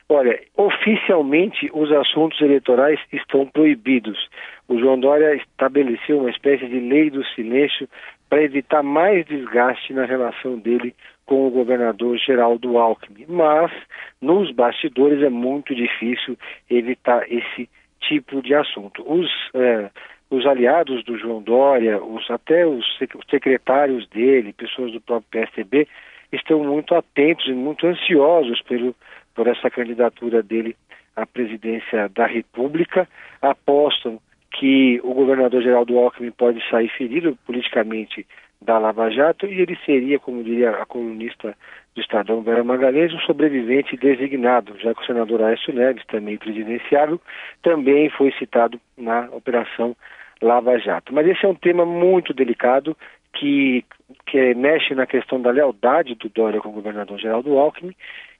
Olha, 0.08 0.40
oficialmente 0.56 1.70
os 1.72 1.92
assuntos 1.92 2.40
eleitorais 2.40 2.98
estão 3.12 3.46
proibidos. 3.46 4.18
O 4.66 4.76
João 4.78 4.98
Dória 4.98 5.36
estabeleceu 5.36 6.18
uma 6.18 6.30
espécie 6.30 6.66
de 6.66 6.80
lei 6.80 7.08
do 7.08 7.24
silêncio 7.36 7.88
para 8.28 8.42
evitar 8.42 8.82
mais 8.82 9.24
desgaste 9.26 9.92
na 9.92 10.06
relação 10.06 10.58
dele 10.58 10.92
com 11.24 11.46
o 11.46 11.50
governador 11.50 12.18
Geraldo 12.18 12.78
Alckmin. 12.78 13.26
Mas, 13.28 13.70
nos 14.20 14.50
bastidores, 14.50 15.22
é 15.22 15.28
muito 15.28 15.74
difícil 15.74 16.36
evitar 16.68 17.30
esse 17.30 17.68
tipo 18.00 18.42
de 18.42 18.54
assunto. 18.54 19.02
Os 19.06 19.30
é, 19.54 19.90
os 20.30 20.44
aliados 20.46 21.02
do 21.04 21.16
João 21.16 21.42
Dória, 21.42 22.02
os, 22.02 22.30
até 22.30 22.66
os 22.66 22.84
secretários 23.30 24.06
dele, 24.08 24.52
pessoas 24.52 24.92
do 24.92 25.00
próprio 25.00 25.30
PSDB, 25.30 25.88
estão 26.30 26.62
muito 26.62 26.94
atentos 26.94 27.46
e 27.46 27.52
muito 27.52 27.86
ansiosos 27.86 28.60
pelo, 28.62 28.94
por 29.34 29.46
essa 29.46 29.70
candidatura 29.70 30.42
dele 30.42 30.76
a 31.16 31.26
presidência 31.26 32.08
da 32.10 32.26
República, 32.26 33.08
apostam 33.40 34.20
que 34.52 35.00
o 35.02 35.14
governador 35.14 35.62
Geraldo 35.62 35.98
Alckmin 35.98 36.30
pode 36.30 36.62
sair 36.68 36.88
ferido 36.90 37.36
politicamente 37.46 38.26
da 38.60 38.78
Lava 38.78 39.10
Jato 39.10 39.46
e 39.46 39.60
ele 39.60 39.78
seria, 39.84 40.18
como 40.18 40.42
diria 40.42 40.70
a 40.70 40.86
colunista 40.86 41.56
do 41.94 42.00
Estadão 42.00 42.42
Vera 42.42 42.64
Magalhães, 42.64 43.12
um 43.12 43.20
sobrevivente 43.20 43.96
designado, 43.96 44.76
já 44.78 44.94
que 44.94 45.02
o 45.02 45.06
senador 45.06 45.42
Aécio 45.42 45.72
Neves, 45.72 46.04
também 46.06 46.36
presidenciável, 46.36 47.20
também 47.62 48.10
foi 48.10 48.32
citado 48.32 48.80
na 48.96 49.28
operação 49.32 49.96
Lava 50.42 50.78
Jato. 50.78 51.12
Mas 51.12 51.26
esse 51.26 51.44
é 51.44 51.48
um 51.48 51.54
tema 51.54 51.84
muito 51.84 52.34
delicado 52.34 52.96
que, 53.32 53.84
que 54.26 54.54
mexe 54.54 54.94
na 54.94 55.06
questão 55.06 55.40
da 55.40 55.50
lealdade 55.50 56.14
do 56.14 56.28
Dória 56.28 56.60
com 56.60 56.68
o 56.68 56.72
governador 56.72 57.18
Geraldo 57.18 57.56
Alckmin 57.58 57.94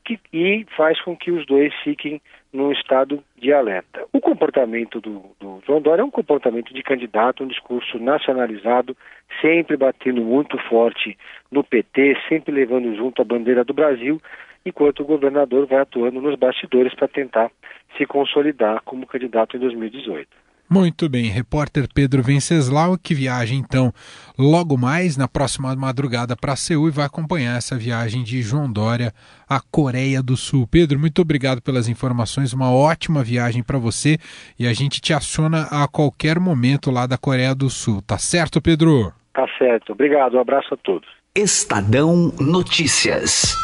que, 0.09 0.21
e 0.33 0.67
faz 0.77 1.01
com 1.03 1.17
que 1.17 1.31
os 1.31 1.45
dois 1.45 1.75
fiquem 1.83 2.21
num 2.53 2.73
estado 2.73 3.23
de 3.37 3.53
alerta. 3.53 4.07
O 4.13 4.21
comportamento 4.21 5.01
do, 5.01 5.23
do 5.39 5.61
João 5.67 5.83
Dória 5.83 6.03
é 6.03 6.05
um 6.05 6.11
comportamento 6.11 6.73
de 6.73 6.83
candidato, 6.83 7.45
um 7.45 7.49
discurso 7.49 7.99
nacionalizado, 7.99 8.97
sempre 9.41 9.77
batendo 9.77 10.23
muito 10.23 10.57
forte 10.69 11.19
no 11.51 11.63
PT, 11.63 12.17
sempre 12.29 12.53
levando 12.53 12.95
junto 12.97 13.21
a 13.21 13.25
bandeira 13.25 13.65
do 13.65 13.75
Brasil, 13.75 14.21
enquanto 14.65 15.01
o 15.01 15.05
governador 15.05 15.67
vai 15.67 15.81
atuando 15.81 16.21
nos 16.21 16.37
bastidores 16.37 16.95
para 16.95 17.09
tentar 17.09 17.51
se 17.97 18.07
consolidar 18.07 18.83
como 18.83 19.07
candidato 19.07 19.57
em 19.57 19.61
2018. 19.61 20.48
Muito 20.71 21.09
bem, 21.09 21.31
repórter 21.31 21.89
Pedro 21.95 22.23
Venceslau, 22.23 22.99
que 22.99 23.15
viaja 23.15 23.55
então 23.55 23.91
logo 24.39 24.77
mais 24.77 25.17
na 25.17 25.27
próxima 25.27 25.75
madrugada 25.75 26.37
para 26.37 26.57
Seul 26.57 26.89
e 26.89 26.91
vai 26.91 27.07
acompanhar 27.07 27.57
essa 27.57 27.75
viagem 27.75 28.23
de 28.23 28.43
João 28.43 28.71
Dória 28.71 29.13
à 29.49 29.61
Coreia 29.61 30.23
do 30.23 30.37
Sul. 30.37 30.67
Pedro, 30.67 30.99
muito 30.99 31.23
obrigado 31.23 31.63
pelas 31.63 31.89
informações, 31.89 32.53
uma 32.53 32.71
ótima 32.71 33.25
viagem 33.25 33.63
para 33.63 33.79
você 33.79 34.19
e 34.59 34.67
a 34.67 34.75
gente 34.75 35.01
te 35.01 35.15
aciona 35.15 35.63
a 35.71 35.89
qualquer 35.89 36.39
momento 36.39 36.91
lá 36.91 37.07
da 37.07 37.17
Coreia 37.17 37.55
do 37.55 37.71
Sul. 37.71 38.03
Tá 38.03 38.19
certo, 38.19 38.61
Pedro? 38.61 39.11
Tá 39.33 39.47
certo. 39.57 39.93
Obrigado. 39.93 40.37
Um 40.37 40.41
abraço 40.41 40.75
a 40.75 40.77
todos. 40.77 41.09
Estadão 41.35 42.33
Notícias. 42.39 43.57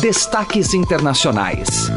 Destaques 0.00 0.72
internacionais. 0.72 1.90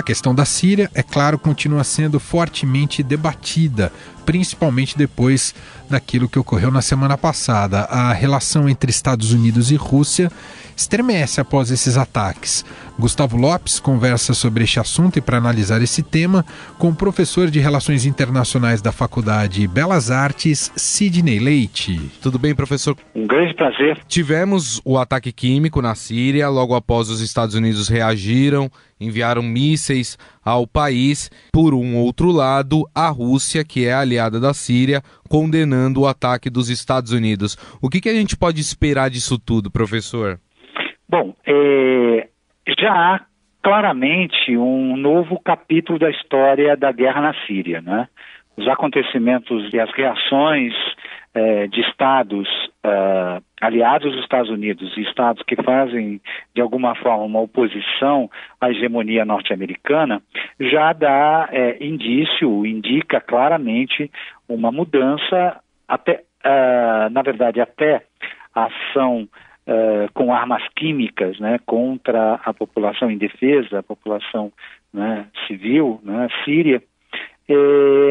A 0.00 0.02
questão 0.02 0.34
da 0.34 0.46
Síria, 0.46 0.90
é 0.94 1.02
claro, 1.02 1.38
continua 1.38 1.84
sendo 1.84 2.18
fortemente 2.18 3.02
debatida, 3.02 3.92
principalmente 4.20 4.96
depois 4.96 5.54
daquilo 5.88 6.28
que 6.28 6.38
ocorreu 6.38 6.70
na 6.70 6.82
semana 6.82 7.18
passada. 7.18 7.80
A 7.82 8.12
relação 8.12 8.68
entre 8.68 8.90
Estados 8.90 9.32
Unidos 9.32 9.70
e 9.70 9.76
Rússia 9.76 10.30
estremece 10.76 11.40
após 11.40 11.70
esses 11.70 11.96
ataques. 11.96 12.64
Gustavo 12.98 13.36
Lopes 13.36 13.80
conversa 13.80 14.34
sobre 14.34 14.64
este 14.64 14.78
assunto 14.78 15.18
e 15.18 15.22
para 15.22 15.38
analisar 15.38 15.80
esse 15.82 16.02
tema 16.02 16.44
com 16.78 16.88
o 16.88 16.94
professor 16.94 17.50
de 17.50 17.58
Relações 17.58 18.04
Internacionais 18.04 18.82
da 18.82 18.92
Faculdade 18.92 19.66
Belas 19.66 20.10
Artes, 20.10 20.70
Sidney 20.76 21.38
Leite. 21.38 21.98
Tudo 22.20 22.38
bem, 22.38 22.54
professor? 22.54 22.96
Um 23.14 23.26
grande 23.26 23.54
prazer. 23.54 24.00
Tivemos 24.06 24.80
o 24.84 24.98
ataque 24.98 25.32
químico 25.32 25.80
na 25.80 25.94
Síria, 25.94 26.48
logo 26.48 26.74
após 26.74 27.08
os 27.08 27.20
Estados 27.20 27.54
Unidos 27.54 27.88
reagiram, 27.88 28.70
enviaram 29.00 29.42
mísseis 29.42 30.18
ao 30.44 30.66
país. 30.66 31.30
Por 31.52 31.72
um 31.72 31.96
outro 31.96 32.30
lado, 32.30 32.86
a 32.94 33.08
Rússia, 33.08 33.64
que 33.64 33.86
é 33.86 33.94
aliada 33.94 34.19
da 34.28 34.52
Síria, 34.52 35.00
condenando 35.28 36.02
o 36.02 36.06
ataque 36.06 36.50
dos 36.50 36.68
Estados 36.68 37.12
Unidos. 37.12 37.56
O 37.80 37.88
que, 37.88 38.00
que 38.00 38.08
a 38.08 38.14
gente 38.14 38.36
pode 38.36 38.60
esperar 38.60 39.08
disso 39.08 39.38
tudo, 39.38 39.70
professor? 39.70 40.38
Bom, 41.08 41.34
é, 41.46 42.28
já 42.78 42.92
há 42.92 43.20
claramente 43.62 44.56
um 44.56 44.96
novo 44.96 45.40
capítulo 45.40 45.98
da 45.98 46.10
história 46.10 46.76
da 46.76 46.92
guerra 46.92 47.20
na 47.20 47.34
Síria. 47.46 47.80
Né? 47.80 48.08
Os 48.56 48.68
acontecimentos 48.68 49.72
e 49.72 49.80
as 49.80 49.90
reações 49.94 50.74
é, 51.32 51.66
de 51.68 51.80
estados 51.82 52.48
uh, 52.84 53.42
aliados 53.60 54.12
dos 54.12 54.22
Estados 54.22 54.50
Unidos 54.50 54.96
e 54.96 55.02
estados 55.02 55.42
que 55.44 55.54
fazem, 55.62 56.20
de 56.54 56.60
alguma 56.60 56.94
forma, 56.96 57.24
uma 57.24 57.40
oposição 57.40 58.28
à 58.60 58.70
hegemonia 58.70 59.24
norte-americana, 59.24 60.22
já 60.58 60.92
dá 60.92 61.48
é, 61.52 61.84
indício, 61.84 62.66
indica 62.66 63.20
claramente 63.20 64.10
uma 64.48 64.72
mudança, 64.72 65.60
até, 65.86 66.22
uh, 66.44 67.10
na 67.10 67.22
verdade, 67.22 67.60
até 67.60 68.02
a 68.54 68.64
ação 68.64 69.28
uh, 69.68 70.12
com 70.12 70.34
armas 70.34 70.66
químicas 70.74 71.38
né, 71.38 71.58
contra 71.64 72.40
a 72.44 72.52
população 72.52 73.08
indefesa, 73.10 73.78
a 73.78 73.84
população 73.84 74.50
né, 74.92 75.26
civil 75.46 76.00
né, 76.02 76.28
síria, 76.44 76.82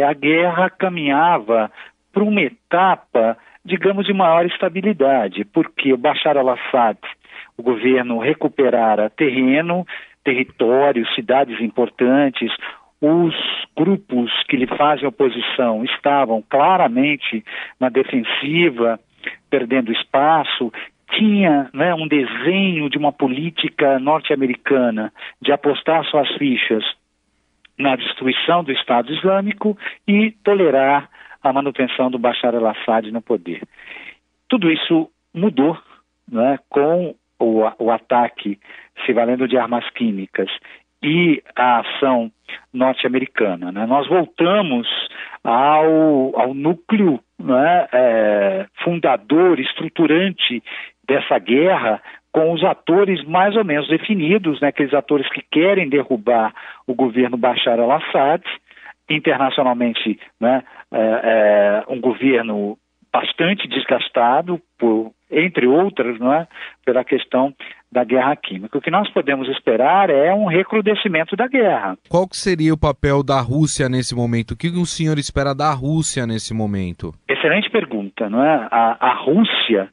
a 0.06 0.14
guerra 0.14 0.70
caminhava 0.70 1.72
para 2.12 2.24
uma 2.24 2.42
etapa, 2.42 3.38
digamos, 3.64 4.06
de 4.06 4.14
maior 4.14 4.46
estabilidade, 4.46 5.46
porque 5.46 5.94
o 5.94 5.98
Bashar 5.98 6.38
al-Assad, 6.38 6.98
o 7.58 7.64
governo 7.64 8.20
recuperara 8.20 9.10
terreno, 9.10 9.86
territórios, 10.24 11.14
cidades 11.16 11.60
importantes, 11.62 12.52
os 13.02 13.34
grupos 13.76 14.32
que 14.48 14.58
lhe 14.58 14.68
fazem 14.68 15.08
oposição 15.08 15.84
estavam 15.86 16.44
claramente 16.50 17.44
na 17.80 17.90
defensiva, 17.90 19.00
perdendo 19.50 19.92
espaço, 19.92 20.72
tinha 21.12 21.70
né, 21.74 21.94
um 21.94 22.08
desenho 22.08 22.90
de 22.90 22.98
uma 22.98 23.12
política 23.12 24.00
norte-americana 24.00 25.12
de 25.42 25.52
apostar 25.52 26.04
suas 26.06 26.30
fichas 26.38 26.84
na 27.78 27.96
destruição 27.96 28.64
do 28.64 28.72
Estado 28.72 29.12
Islâmico 29.14 29.78
e 30.08 30.32
tolerar 30.44 31.10
a 31.42 31.54
manutenção 31.54 32.10
do 32.12 32.20
Bashar 32.20 32.56
al-Assad 32.56 33.12
no 33.12 33.22
poder. 33.22 33.62
Tudo 34.48 34.72
isso 34.72 35.10
mudou 35.34 35.78
né, 36.30 36.58
com 36.70 37.16
o, 37.40 37.64
o 37.80 37.92
ataque 37.92 38.60
se 39.06 39.14
valendo 39.14 39.48
de 39.48 39.58
armas 39.58 39.90
químicas 39.92 40.50
e 41.02 41.42
a 41.56 41.80
ação 41.80 42.32
norte-americana. 42.74 43.72
Né? 43.72 43.86
Nós 43.86 44.08
voltamos 44.08 44.88
ao, 45.44 46.38
ao 46.40 46.54
núcleo 46.54 47.20
né, 47.40 47.88
é, 47.94 48.66
fundador, 48.84 49.60
estruturante 49.60 50.62
dessa 51.08 51.40
guerra 51.40 52.02
com 52.32 52.52
os 52.52 52.64
atores 52.64 53.24
mais 53.24 53.56
ou 53.56 53.66
menos 53.66 53.88
definidos, 53.88 54.62
né, 54.62 54.68
aqueles 54.68 54.94
atores 54.94 55.28
que 55.30 55.42
querem 55.52 55.90
derrubar 55.90 56.54
o 56.86 56.94
governo 56.94 57.38
Bashar 57.38 57.80
al-Assad, 57.80 58.44
internacionalmente 59.10 60.20
né, 60.40 60.64
é, 60.92 60.98
é, 60.98 61.84
um 61.94 62.00
governo 62.00 62.78
bastante 63.12 63.68
desgastado, 63.68 64.62
por, 64.78 65.12
entre 65.32 65.68
outras, 65.68 66.20
não 66.20 66.34
é, 66.34 66.48
pela 66.86 67.04
questão 67.04 67.54
da 67.92 68.04
guerra 68.04 68.36
química. 68.36 68.78
O 68.78 68.82
que 68.82 68.92
nós 68.92 69.10
podemos 69.12 69.48
esperar 69.50 70.10
é 70.10 70.34
um 70.34 70.46
recrudescimento 70.46 71.36
da 71.36 71.48
guerra. 71.48 71.98
Qual 72.08 72.28
seria 72.32 72.74
o 72.74 72.80
papel 72.80 73.24
da 73.24 73.42
Rússia 73.42 73.90
nesse 73.90 74.16
momento? 74.16 74.52
O 74.52 74.58
que 74.58 74.68
o 74.68 74.86
senhor 74.86 75.18
espera 75.18 75.56
da 75.56 75.74
Rússia 75.74 76.28
nesse 76.28 76.54
momento? 76.54 77.14
Excelente 77.28 77.70
pergunta, 77.70 78.30
não 78.30 78.44
é? 78.44 78.68
A, 78.70 78.98
a 79.00 79.14
Rússia 79.16 79.90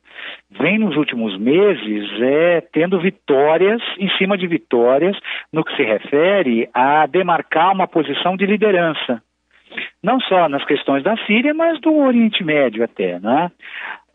vem 0.59 0.79
nos 0.79 0.97
últimos 0.97 1.39
meses 1.39 2.09
é 2.21 2.61
tendo 2.73 3.01
vitórias 3.01 3.81
em 3.99 4.09
cima 4.17 4.37
de 4.37 4.47
vitórias 4.47 5.17
no 5.53 5.65
que 5.65 5.75
se 5.77 5.83
refere 5.83 6.69
a 6.75 7.07
demarcar 7.07 7.73
uma 7.73 7.87
posição 7.87 8.37
de 8.37 8.47
liderança 8.47 9.23
não 10.03 10.21
só 10.21 10.49
nas 10.49 10.65
questões 10.65 11.03
da 11.03 11.17
Síria, 11.27 11.55
mas 11.55 11.81
do 11.81 11.95
Oriente 11.97 12.43
Médio 12.45 12.85
até, 12.85 13.19
né? 13.21 13.51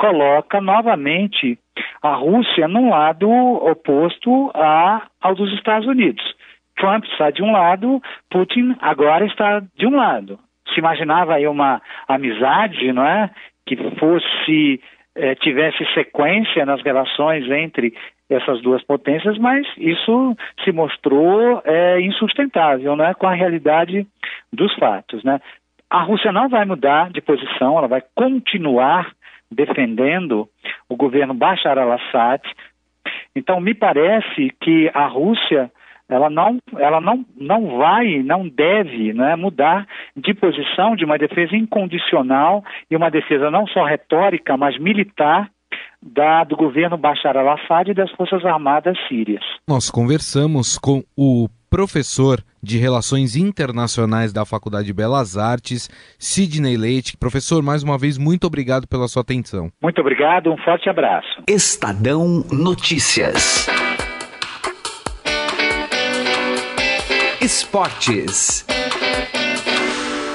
coloca 0.01 0.59
novamente 0.59 1.59
a 2.01 2.15
Rússia 2.15 2.67
num 2.67 2.89
lado 2.89 3.29
oposto 3.29 4.49
a, 4.55 5.03
ao 5.21 5.35
dos 5.35 5.53
Estados 5.53 5.87
Unidos. 5.87 6.23
Trump 6.75 7.05
está 7.05 7.29
de 7.29 7.43
um 7.43 7.51
lado, 7.51 8.01
Putin 8.31 8.75
agora 8.81 9.23
está 9.27 9.61
de 9.77 9.85
um 9.85 9.95
lado. 9.95 10.39
Se 10.73 10.79
imaginava 10.79 11.35
aí 11.35 11.47
uma 11.47 11.79
amizade, 12.07 12.91
não 12.91 13.05
é, 13.05 13.29
que 13.67 13.77
fosse 13.99 14.81
eh, 15.15 15.35
tivesse 15.35 15.85
sequência 15.93 16.65
nas 16.65 16.81
relações 16.81 17.47
entre 17.51 17.93
essas 18.33 18.61
duas 18.61 18.81
potências, 18.83 19.37
mas 19.37 19.67
isso 19.77 20.35
se 20.63 20.71
mostrou 20.71 21.61
é, 21.65 21.99
insustentável, 22.01 22.95
né, 22.95 23.13
com 23.13 23.27
a 23.27 23.33
realidade 23.33 24.07
dos 24.51 24.73
fatos, 24.75 25.23
né. 25.23 25.39
A 25.89 26.03
Rússia 26.03 26.31
não 26.31 26.47
vai 26.47 26.63
mudar 26.63 27.09
de 27.09 27.19
posição, 27.19 27.77
ela 27.77 27.87
vai 27.87 28.01
continuar 28.15 29.11
defendendo 29.51 30.47
o 30.87 30.95
governo 30.95 31.33
Bashar 31.33 31.77
al-Assad. 31.77 32.41
Então, 33.35 33.59
me 33.59 33.73
parece 33.73 34.55
que 34.61 34.89
a 34.93 35.05
Rússia 35.07 35.69
ela 36.07 36.29
não, 36.29 36.59
ela 36.77 37.01
não, 37.01 37.25
não 37.37 37.77
vai, 37.77 38.23
não 38.23 38.47
deve 38.47 39.11
né, 39.13 39.35
mudar 39.35 39.85
de 40.15 40.33
posição 40.33 40.95
de 40.95 41.03
uma 41.03 41.17
defesa 41.17 41.55
incondicional 41.55 42.63
e 42.89 42.95
uma 42.95 43.11
defesa 43.11 43.51
não 43.51 43.67
só 43.67 43.83
retórica, 43.83 44.55
mas 44.55 44.77
militar 44.77 45.49
da, 46.01 46.43
do 46.43 46.55
governo 46.55 46.97
Bashar 46.97 47.37
al-Assad 47.37 47.91
e 47.91 47.93
das 47.93 48.11
Forças 48.11 48.43
Armadas 48.45 48.97
sírias. 49.07 49.43
Nós 49.67 49.89
conversamos 49.89 50.77
com 50.77 51.03
o 51.15 51.47
professor 51.69 52.43
de 52.61 52.77
Relações 52.77 53.35
Internacionais 53.35 54.33
da 54.33 54.45
Faculdade 54.45 54.87
de 54.87 54.93
Belas 54.93 55.37
Artes, 55.37 55.89
Sidney 56.19 56.75
Leite. 56.75 57.15
Professor, 57.17 57.63
mais 57.63 57.81
uma 57.81 57.97
vez, 57.97 58.17
muito 58.17 58.45
obrigado 58.45 58.87
pela 58.87 59.07
sua 59.07 59.21
atenção. 59.21 59.71
Muito 59.81 60.01
obrigado, 60.01 60.51
um 60.51 60.57
forte 60.57 60.89
abraço. 60.89 61.41
Estadão 61.47 62.43
Notícias. 62.51 63.67
Esportes. 67.41 68.70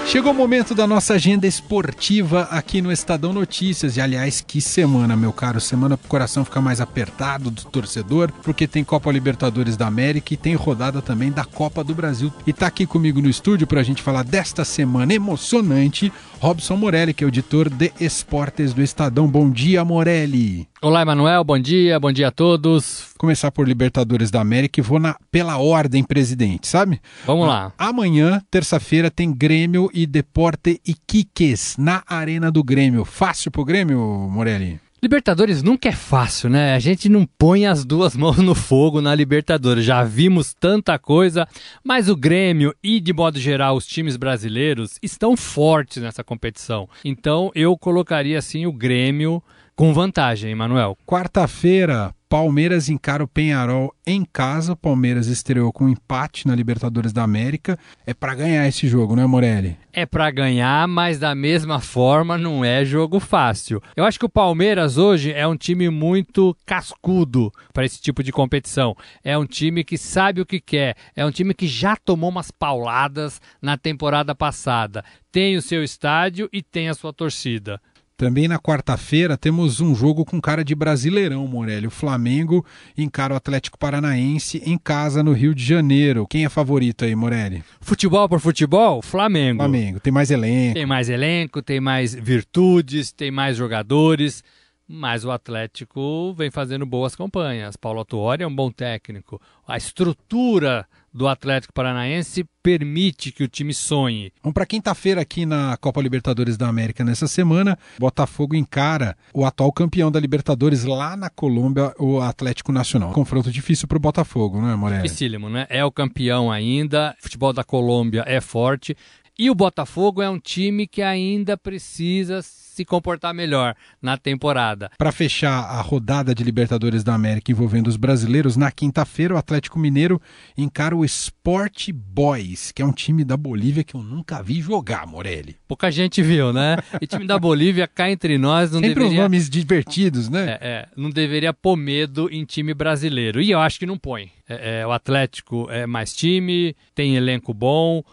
Chegou 0.07 0.31
o 0.31 0.35
momento 0.35 0.73
da 0.73 0.87
nossa 0.87 1.15
agenda 1.15 1.49
esportiva 1.49 2.43
aqui 2.43 2.81
no 2.81 2.93
Estadão 2.93 3.33
Notícias. 3.33 3.97
E 3.97 4.01
aliás, 4.01 4.41
que 4.41 4.61
semana, 4.61 5.17
meu 5.17 5.33
caro. 5.33 5.61
Semana 5.61 5.99
pro 5.99 6.09
coração 6.09 6.45
ficar 6.45 6.61
mais 6.61 6.81
apertado 6.81 7.51
do 7.51 7.65
torcedor, 7.65 8.31
porque 8.45 8.69
tem 8.69 8.85
Copa 8.85 9.11
Libertadores 9.11 9.77
da 9.77 9.89
América 9.89 10.33
e 10.33 10.37
tem 10.37 10.55
rodada 10.55 11.03
também 11.03 11.33
da 11.33 11.45
Copa 11.45 11.83
do 11.83 11.93
Brasil. 11.93 12.33
E 12.47 12.53
tá 12.53 12.69
aqui 12.69 12.87
comigo 12.87 13.21
no 13.21 13.29
estúdio 13.29 13.67
pra 13.67 13.83
gente 13.83 14.01
falar 14.01 14.23
desta 14.23 14.65
semana 14.65 15.13
emocionante, 15.13 16.13
Robson 16.39 16.77
Morelli, 16.77 17.15
que 17.15 17.25
é 17.25 17.27
o 17.27 17.29
editor 17.29 17.71
de 17.71 17.93
esportes 17.99 18.75
do 18.75 18.83
Estadão. 18.83 19.27
Bom 19.27 19.51
dia, 19.51 19.85
Morelli. 19.85 20.69
Olá, 20.83 21.03
Emanuel. 21.03 21.43
Bom 21.43 21.59
dia, 21.59 21.99
bom 21.99 22.13
dia 22.13 22.29
a 22.29 22.31
todos. 22.31 23.15
Começar 23.19 23.51
por 23.51 23.67
Libertadores 23.67 24.31
da 24.31 24.41
América 24.41 24.79
e 24.79 24.83
vou 24.83 24.99
na, 24.99 25.17
pela 25.31 25.57
ordem, 25.59 26.05
presidente, 26.05 26.69
sabe? 26.69 27.01
Vamos 27.25 27.49
lá. 27.49 27.73
Amanhã, 27.79 28.43
terça-feira, 28.51 29.11
tem 29.11 29.33
Grêmio 29.33 29.91
e 29.95 30.07
Deporte 30.07 30.81
Iquiques 30.87 31.77
na 31.79 32.03
Arena 32.07 32.51
do 32.51 32.63
Grêmio. 32.63 33.05
Fácil 33.05 33.51
pro 33.51 33.65
Grêmio, 33.65 33.99
Morelli? 34.31 34.79
Libertadores 35.07 35.63
nunca 35.63 35.89
é 35.89 35.93
fácil, 35.93 36.51
né? 36.51 36.75
A 36.75 36.81
gente 36.81 37.09
não 37.09 37.25
põe 37.25 37.65
as 37.65 37.85
duas 37.85 38.17
mãos 38.19 38.39
no 38.39 38.57
fogo 38.57 39.01
na 39.01 39.15
Libertadores. 39.15 39.85
Já 39.85 40.03
vimos 40.03 40.53
tanta 40.53 40.99
coisa, 40.99 41.47
mas 41.85 42.09
o 42.09 42.17
Grêmio 42.17 42.75
e, 42.83 42.99
de 42.99 43.13
modo 43.13 43.39
geral, 43.39 43.77
os 43.77 43.87
times 43.87 44.17
brasileiros 44.17 44.99
estão 45.01 45.37
fortes 45.37 46.03
nessa 46.03 46.25
competição. 46.25 46.89
Então 47.05 47.53
eu 47.55 47.79
colocaria 47.79 48.37
assim 48.37 48.67
o 48.67 48.73
Grêmio 48.73 49.41
com 49.77 49.95
vantagem, 49.95 50.53
Manuel. 50.57 50.99
Quarta-feira, 51.07 52.13
Palmeiras 52.29 52.89
encara 52.89 53.23
o 53.23 53.29
Penharol 53.29 53.95
em 54.05 54.25
casa. 54.25 54.73
O 54.73 54.77
Palmeiras 54.77 55.29
estreou 55.29 55.73
com 55.73 55.85
um 55.85 55.89
empate 55.89 56.47
na 56.47 56.57
Libertadores 56.57 57.13
da 57.13 57.23
América. 57.23 57.79
É 58.05 58.13
para 58.13 58.35
ganhar 58.35 58.67
esse 58.67 58.89
jogo, 58.89 59.15
né, 59.15 59.25
Morelli? 59.27 59.77
É 59.93 60.05
para 60.05 60.29
ganhar, 60.33 60.89
mas 60.89 61.21
da 61.21 61.37
mesma 61.37 61.81
forma 61.81 62.37
não 62.37 62.65
é 62.65 62.85
jogo 62.85 63.21
fácil. 63.21 63.81
Eu 63.95 64.05
acho 64.05 64.19
que 64.19 64.27
o 64.27 64.31
Palmeiras 64.31 64.99
hoje 64.99 65.33
é 65.33 65.47
um 65.47 65.57
time 65.57 65.89
muito 65.89 66.57
cascudo 66.67 67.53
para 67.73 67.85
esse 67.85 68.03
tipo 68.03 68.25
de 68.25 68.33
competição. 68.33 68.97
É 69.23 69.39
um 69.39 69.47
time 69.47 69.85
que 69.85 69.97
sabe 69.97 70.41
o 70.41 70.47
que 70.47 70.61
quer. 70.61 70.97
É 71.15 71.25
um 71.25 71.31
time 71.31 71.55
que 71.55 71.69
já 71.69 71.97
tomou 71.97 72.31
umas 72.31 72.51
pauladas 72.51 73.41
na 73.63 73.79
temporada 73.79 74.35
passada. 74.35 75.05
Tem 75.31 75.57
o 75.57 75.63
seu 75.63 75.85
estádio 75.85 76.49
e 76.53 76.61
tem 76.61 76.89
a 76.89 76.95
sua 76.95 77.13
torcida. 77.13 77.81
Também 78.17 78.49
na 78.49 78.59
quarta-feira 78.59 79.37
temos 79.37 79.83
um 79.83 79.95
jogo 79.95 80.25
com 80.25 80.41
cara 80.41 80.65
de 80.65 80.75
brasileirão, 80.75 81.47
Morelli. 81.47 81.87
O 81.87 81.91
Flamengo 81.91 82.65
encara 82.97 83.35
o 83.35 83.37
Atlético 83.37 83.79
Paranaense 83.79 84.63
em 84.65 84.79
casa 84.79 85.23
no 85.23 85.33
Rio 85.33 85.55
de 85.55 85.63
Janeiro. 85.63 86.27
Quem 86.27 86.47
é 86.47 86.49
favorito 86.49 87.05
aí, 87.05 87.15
Morelli? 87.15 87.63
Futebol 87.79 88.27
por 88.27 88.41
futebol, 88.41 89.03
Flamengo. 89.03 89.59
Flamengo. 89.59 90.01
Tem 90.01 90.11
mais 90.11 90.31
elenco. 90.31 90.73
Tem 90.73 90.87
mais 90.87 91.11
elenco, 91.11 91.61
tem 91.61 91.79
mais 91.79 92.15
virtudes, 92.15 93.13
tem 93.13 93.31
mais 93.31 93.55
jogadores. 93.59 94.43
Mas 94.89 95.23
o 95.27 95.31
Atlético 95.31 96.33
vem 96.33 96.51
fazendo 96.51 96.87
boas 96.87 97.15
campanhas. 97.15 97.77
Paulo 97.77 98.03
Tuori 98.03 98.43
é 98.43 98.47
um 98.47 98.55
bom 98.55 98.71
técnico. 98.71 99.39
A 99.69 99.77
estrutura 99.77 100.87
do 101.17 101.27
Atlético 101.27 101.73
Paranaense 101.73 102.45
permite 102.63 103.33
que 103.33 103.43
o 103.43 103.49
time 103.49 103.73
sonhe. 103.73 104.31
Vamos 104.43 104.53
para 104.53 104.67
quinta-feira 104.67 105.21
aqui 105.21 105.47
na 105.47 105.77
Copa 105.79 106.03
Libertadores 106.03 106.57
da 106.57 106.69
América 106.69 107.03
nessa 107.03 107.27
semana. 107.27 107.79
Botafogo 107.99 108.55
encara 108.55 109.17
o 109.33 109.45
atual 109.47 109.73
campeão 109.73 110.11
da 110.11 110.21
Libertadores 110.21 110.85
lá 110.85 111.17
na 111.17 111.31
Colômbia, 111.31 111.95
o 111.99 112.21
Atlético 112.21 112.71
Nacional. 112.71 113.13
Confronto 113.13 113.51
difícil 113.51 113.89
para 113.89 113.97
o 113.97 114.01
Botafogo, 114.01 114.61
não 114.61 114.69
é, 114.69 114.77
Morelli? 114.77 115.05
Dificílimo, 115.05 115.49
né? 115.49 115.67
É 115.71 115.85
o 115.85 115.91
campeão 115.91 116.53
ainda. 116.53 117.17
O 117.19 117.23
futebol 117.23 117.53
da 117.53 117.65
Colômbia 117.65 118.23
é 118.27 118.41
forte. 118.41 118.95
E 119.39 119.51
o 119.51 119.55
Botafogo 119.55 120.21
é 120.21 120.29
um 120.29 120.39
time 120.39 120.87
que 120.87 121.01
ainda 121.01 121.57
precisa 121.57 122.43
se 122.77 122.85
comportar 122.85 123.33
melhor 123.33 123.75
na 124.03 124.19
temporada. 124.19 124.91
Para 124.99 125.11
fechar 125.11 125.65
a 125.65 125.81
rodada 125.81 126.35
de 126.35 126.45
Libertadores 126.45 127.03
da 127.03 127.15
América 127.15 127.51
envolvendo 127.51 127.87
os 127.87 127.97
brasileiros, 127.97 128.55
na 128.55 128.71
quinta-feira 128.71 129.35
o 129.35 129.39
Atlético 129.39 129.79
Mineiro 129.79 130.21
encara 130.59 130.95
o 130.95 131.03
Sport 131.03 131.91
Boys, 131.93 132.73
que 132.73 132.83
é 132.83 132.85
um 132.85 132.93
time 132.93 133.25
da 133.25 133.37
Bolívia 133.37 133.83
que 133.83 133.95
eu 133.95 134.03
nunca 134.03 134.43
vi 134.43 134.61
jogar, 134.61 135.07
Morelli. 135.07 135.57
Pouca 135.67 135.91
gente 135.91 136.23
viu, 136.23 136.53
né? 136.53 136.77
E 137.01 137.07
time 137.07 137.27
da 137.27 137.39
Bolívia, 137.39 137.89
cá 137.89 138.11
entre 138.11 138.37
nós, 138.37 138.71
não 138.71 138.81
Sempre 138.81 138.95
deveria... 138.95 139.19
os 139.19 139.23
nomes 139.23 139.49
divertidos, 139.49 140.29
né? 140.29 140.59
É, 140.61 140.69
é, 140.69 140.89
não 140.95 141.09
deveria 141.09 141.55
pôr 141.55 141.77
medo 141.77 142.29
em 142.31 142.45
time 142.45 142.75
brasileiro. 142.75 143.41
E 143.41 143.51
eu 143.51 143.59
acho 143.59 143.79
que 143.79 143.87
não 143.87 143.97
põe. 143.97 144.31
É, 144.49 144.81
é, 144.81 144.87
o 144.87 144.93
Atlético 144.93 145.67
é 145.71 145.87
mais 145.87 146.15
time, 146.15 146.77
tem 146.95 147.17
elenco 147.17 147.53
bom, 147.53 148.05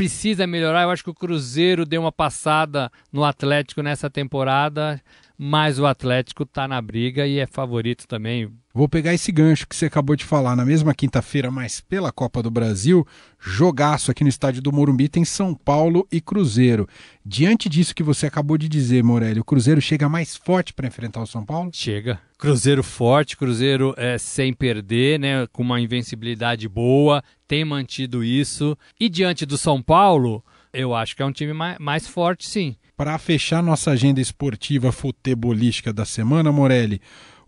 precisa 0.00 0.46
melhorar. 0.46 0.84
Eu 0.84 0.90
acho 0.90 1.04
que 1.04 1.10
o 1.10 1.14
Cruzeiro 1.14 1.84
deu 1.84 2.00
uma 2.00 2.10
passada 2.10 2.90
no 3.12 3.22
Atlético 3.22 3.82
nessa 3.82 4.08
temporada, 4.08 4.98
mas 5.42 5.78
o 5.78 5.86
Atlético 5.86 6.42
está 6.42 6.68
na 6.68 6.82
briga 6.82 7.26
e 7.26 7.38
é 7.38 7.46
favorito 7.46 8.06
também. 8.06 8.52
Vou 8.74 8.86
pegar 8.86 9.14
esse 9.14 9.32
gancho 9.32 9.66
que 9.66 9.74
você 9.74 9.86
acabou 9.86 10.14
de 10.14 10.22
falar. 10.22 10.54
Na 10.54 10.66
mesma 10.66 10.94
quinta-feira, 10.94 11.50
mas 11.50 11.80
pela 11.80 12.12
Copa 12.12 12.42
do 12.42 12.50
Brasil, 12.50 13.06
jogaço 13.38 14.10
aqui 14.10 14.22
no 14.22 14.28
estádio 14.28 14.60
do 14.60 14.70
Morumbi 14.70 15.08
tem 15.08 15.24
São 15.24 15.54
Paulo 15.54 16.06
e 16.12 16.20
Cruzeiro. 16.20 16.86
Diante 17.24 17.70
disso 17.70 17.94
que 17.94 18.02
você 18.02 18.26
acabou 18.26 18.58
de 18.58 18.68
dizer, 18.68 19.02
Morelli, 19.02 19.40
o 19.40 19.44
Cruzeiro 19.44 19.80
chega 19.80 20.10
mais 20.10 20.36
forte 20.36 20.74
para 20.74 20.86
enfrentar 20.86 21.22
o 21.22 21.26
São 21.26 21.42
Paulo? 21.42 21.70
Chega. 21.72 22.20
Cruzeiro 22.36 22.82
forte, 22.82 23.34
Cruzeiro 23.34 23.94
é, 23.96 24.18
sem 24.18 24.52
perder, 24.52 25.18
né, 25.18 25.46
com 25.46 25.62
uma 25.62 25.80
invencibilidade 25.80 26.68
boa, 26.68 27.24
tem 27.48 27.64
mantido 27.64 28.22
isso. 28.22 28.76
E 29.00 29.08
diante 29.08 29.46
do 29.46 29.56
São 29.56 29.80
Paulo, 29.80 30.44
eu 30.72 30.94
acho 30.94 31.16
que 31.16 31.22
é 31.22 31.26
um 31.26 31.32
time 31.32 31.52
mais, 31.52 31.78
mais 31.78 32.06
forte, 32.06 32.48
sim. 32.48 32.76
Para 32.96 33.16
fechar 33.18 33.62
nossa 33.62 33.90
agenda 33.92 34.20
esportiva 34.20 34.92
futebolística 34.92 35.92
da 35.92 36.04
semana, 36.04 36.52
Morelli, 36.52 37.00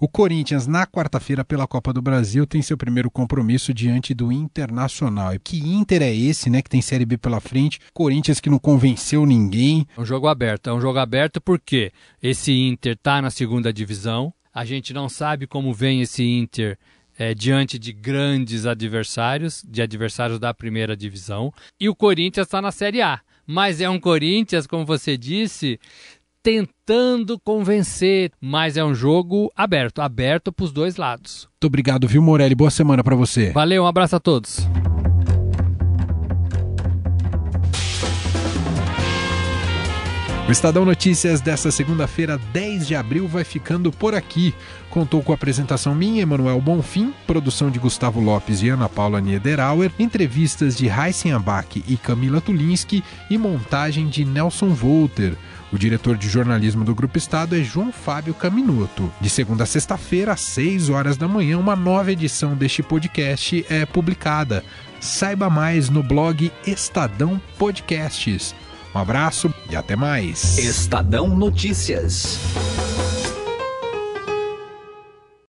o 0.03 0.09
Corinthians, 0.09 0.67
na 0.67 0.85
quarta-feira, 0.85 1.45
pela 1.45 1.65
Copa 1.65 1.93
do 1.93 2.03
Brasil, 2.03 2.45
tem 2.45 2.61
seu 2.61 2.77
primeiro 2.77 3.09
compromisso 3.09 3.73
diante 3.73 4.13
do 4.13 4.33
Internacional. 4.33 5.33
E 5.33 5.39
que 5.39 5.59
Inter 5.59 6.03
é 6.03 6.13
esse, 6.13 6.51
né? 6.51 6.61
Que 6.61 6.69
tem 6.69 6.83
Série 6.83 7.07
B 7.07 7.17
pela 7.17 7.41
frente. 7.41 7.79
Corinthians 7.95 8.41
que 8.41 8.51
não 8.51 8.59
convenceu 8.59 9.25
ninguém. 9.25 9.87
É 9.97 10.01
um 10.01 10.05
jogo 10.05 10.27
aberto. 10.27 10.69
É 10.69 10.73
um 10.73 10.81
jogo 10.81 10.99
aberto 10.99 11.41
porque 11.41 11.93
esse 12.21 12.53
Inter 12.53 12.99
tá 13.01 13.23
na 13.23 13.31
segunda 13.31 13.73
divisão. 13.73 14.35
A 14.53 14.65
gente 14.65 14.93
não 14.93 15.09
sabe 15.09 15.47
como 15.47 15.73
vem 15.73 16.01
esse 16.01 16.25
Inter 16.25 16.77
é, 17.23 17.35
diante 17.35 17.79
de 17.79 17.93
grandes 17.93 18.67
adversários, 18.67 19.65
de 19.65 19.81
adversários 19.81 20.41
da 20.41 20.53
primeira 20.53 20.97
divisão. 20.97 21.53
E 21.79 21.89
o 21.89 21.95
Corinthians 21.95 22.49
está 22.49 22.61
na 22.61 22.73
Série 22.73 23.01
A. 23.01 23.21
Mas 23.47 23.81
é 23.81 23.89
um 23.89 24.01
Corinthians, 24.01 24.67
como 24.67 24.85
você 24.85 25.17
disse, 25.17 25.79
tentando 26.43 27.39
convencer, 27.39 28.33
mas 28.41 28.77
é 28.77 28.85
um 28.85 28.95
jogo 28.95 29.53
aberto, 29.55 30.01
aberto 30.01 30.53
para 30.53 30.65
os 30.65 30.73
dois 30.73 30.97
lados. 30.97 31.49
Muito 31.53 31.67
obrigado, 31.67 32.09
viu, 32.09 32.21
Morelli? 32.21 32.57
Boa 32.57 32.71
semana 32.71 33.05
para 33.05 33.15
você. 33.15 33.51
Valeu, 33.51 33.85
um 33.85 33.87
abraço 33.87 34.17
a 34.17 34.21
todos. 34.21 34.67
O 40.53 40.61
Estadão 40.62 40.85
Notícias 40.85 41.41
desta 41.41 41.71
segunda-feira, 41.71 42.37
10 42.53 42.87
de 42.87 42.95
abril, 42.95 43.27
vai 43.27 43.43
ficando 43.43 43.91
por 43.91 44.15
aqui. 44.15 44.55
Contou 44.91 45.23
com 45.23 45.33
a 45.33 45.35
apresentação 45.35 45.95
minha, 45.95 46.21
Emanuel 46.21 46.61
Bonfim, 46.61 47.15
produção 47.27 47.71
de 47.71 47.79
Gustavo 47.79 48.21
Lopes 48.21 48.61
e 48.61 48.69
Ana 48.69 48.87
Paula 48.87 49.19
Niederauer, 49.19 49.91
entrevistas 49.99 50.77
de 50.77 50.88
Heisen 50.88 51.33
Abac 51.33 51.83
e 51.88 51.97
Camila 51.97 52.38
Tulinski 52.38 53.03
e 53.31 53.38
montagem 53.38 54.09
de 54.09 54.27
Nelson 54.27 54.75
Volter. 54.75 55.38
O 55.73 55.79
diretor 55.79 56.19
de 56.19 56.29
jornalismo 56.29 56.85
do 56.85 56.95
Grupo 56.95 57.17
Estado 57.17 57.57
é 57.57 57.62
João 57.62 57.91
Fábio 57.91 58.35
Caminoto. 58.35 59.11
De 59.23 59.31
segunda 59.31 59.62
a 59.62 59.67
sexta-feira, 59.67 60.35
às 60.35 60.43
6 60.43 60.91
horas 60.91 61.17
da 61.17 61.27
manhã, 61.27 61.57
uma 61.57 61.75
nova 61.75 62.12
edição 62.12 62.55
deste 62.55 62.83
podcast 62.83 63.65
é 63.71 63.87
publicada. 63.87 64.62
Saiba 65.01 65.49
mais 65.49 65.88
no 65.88 66.03
blog 66.03 66.53
Estadão 66.67 67.41
Podcasts. 67.57 68.55
Um 68.94 68.98
abraço 68.98 69.52
e 69.70 69.76
até 69.76 69.96
mais. 69.96 70.59
Estadão 70.59 71.28
Notícias. 71.28 72.38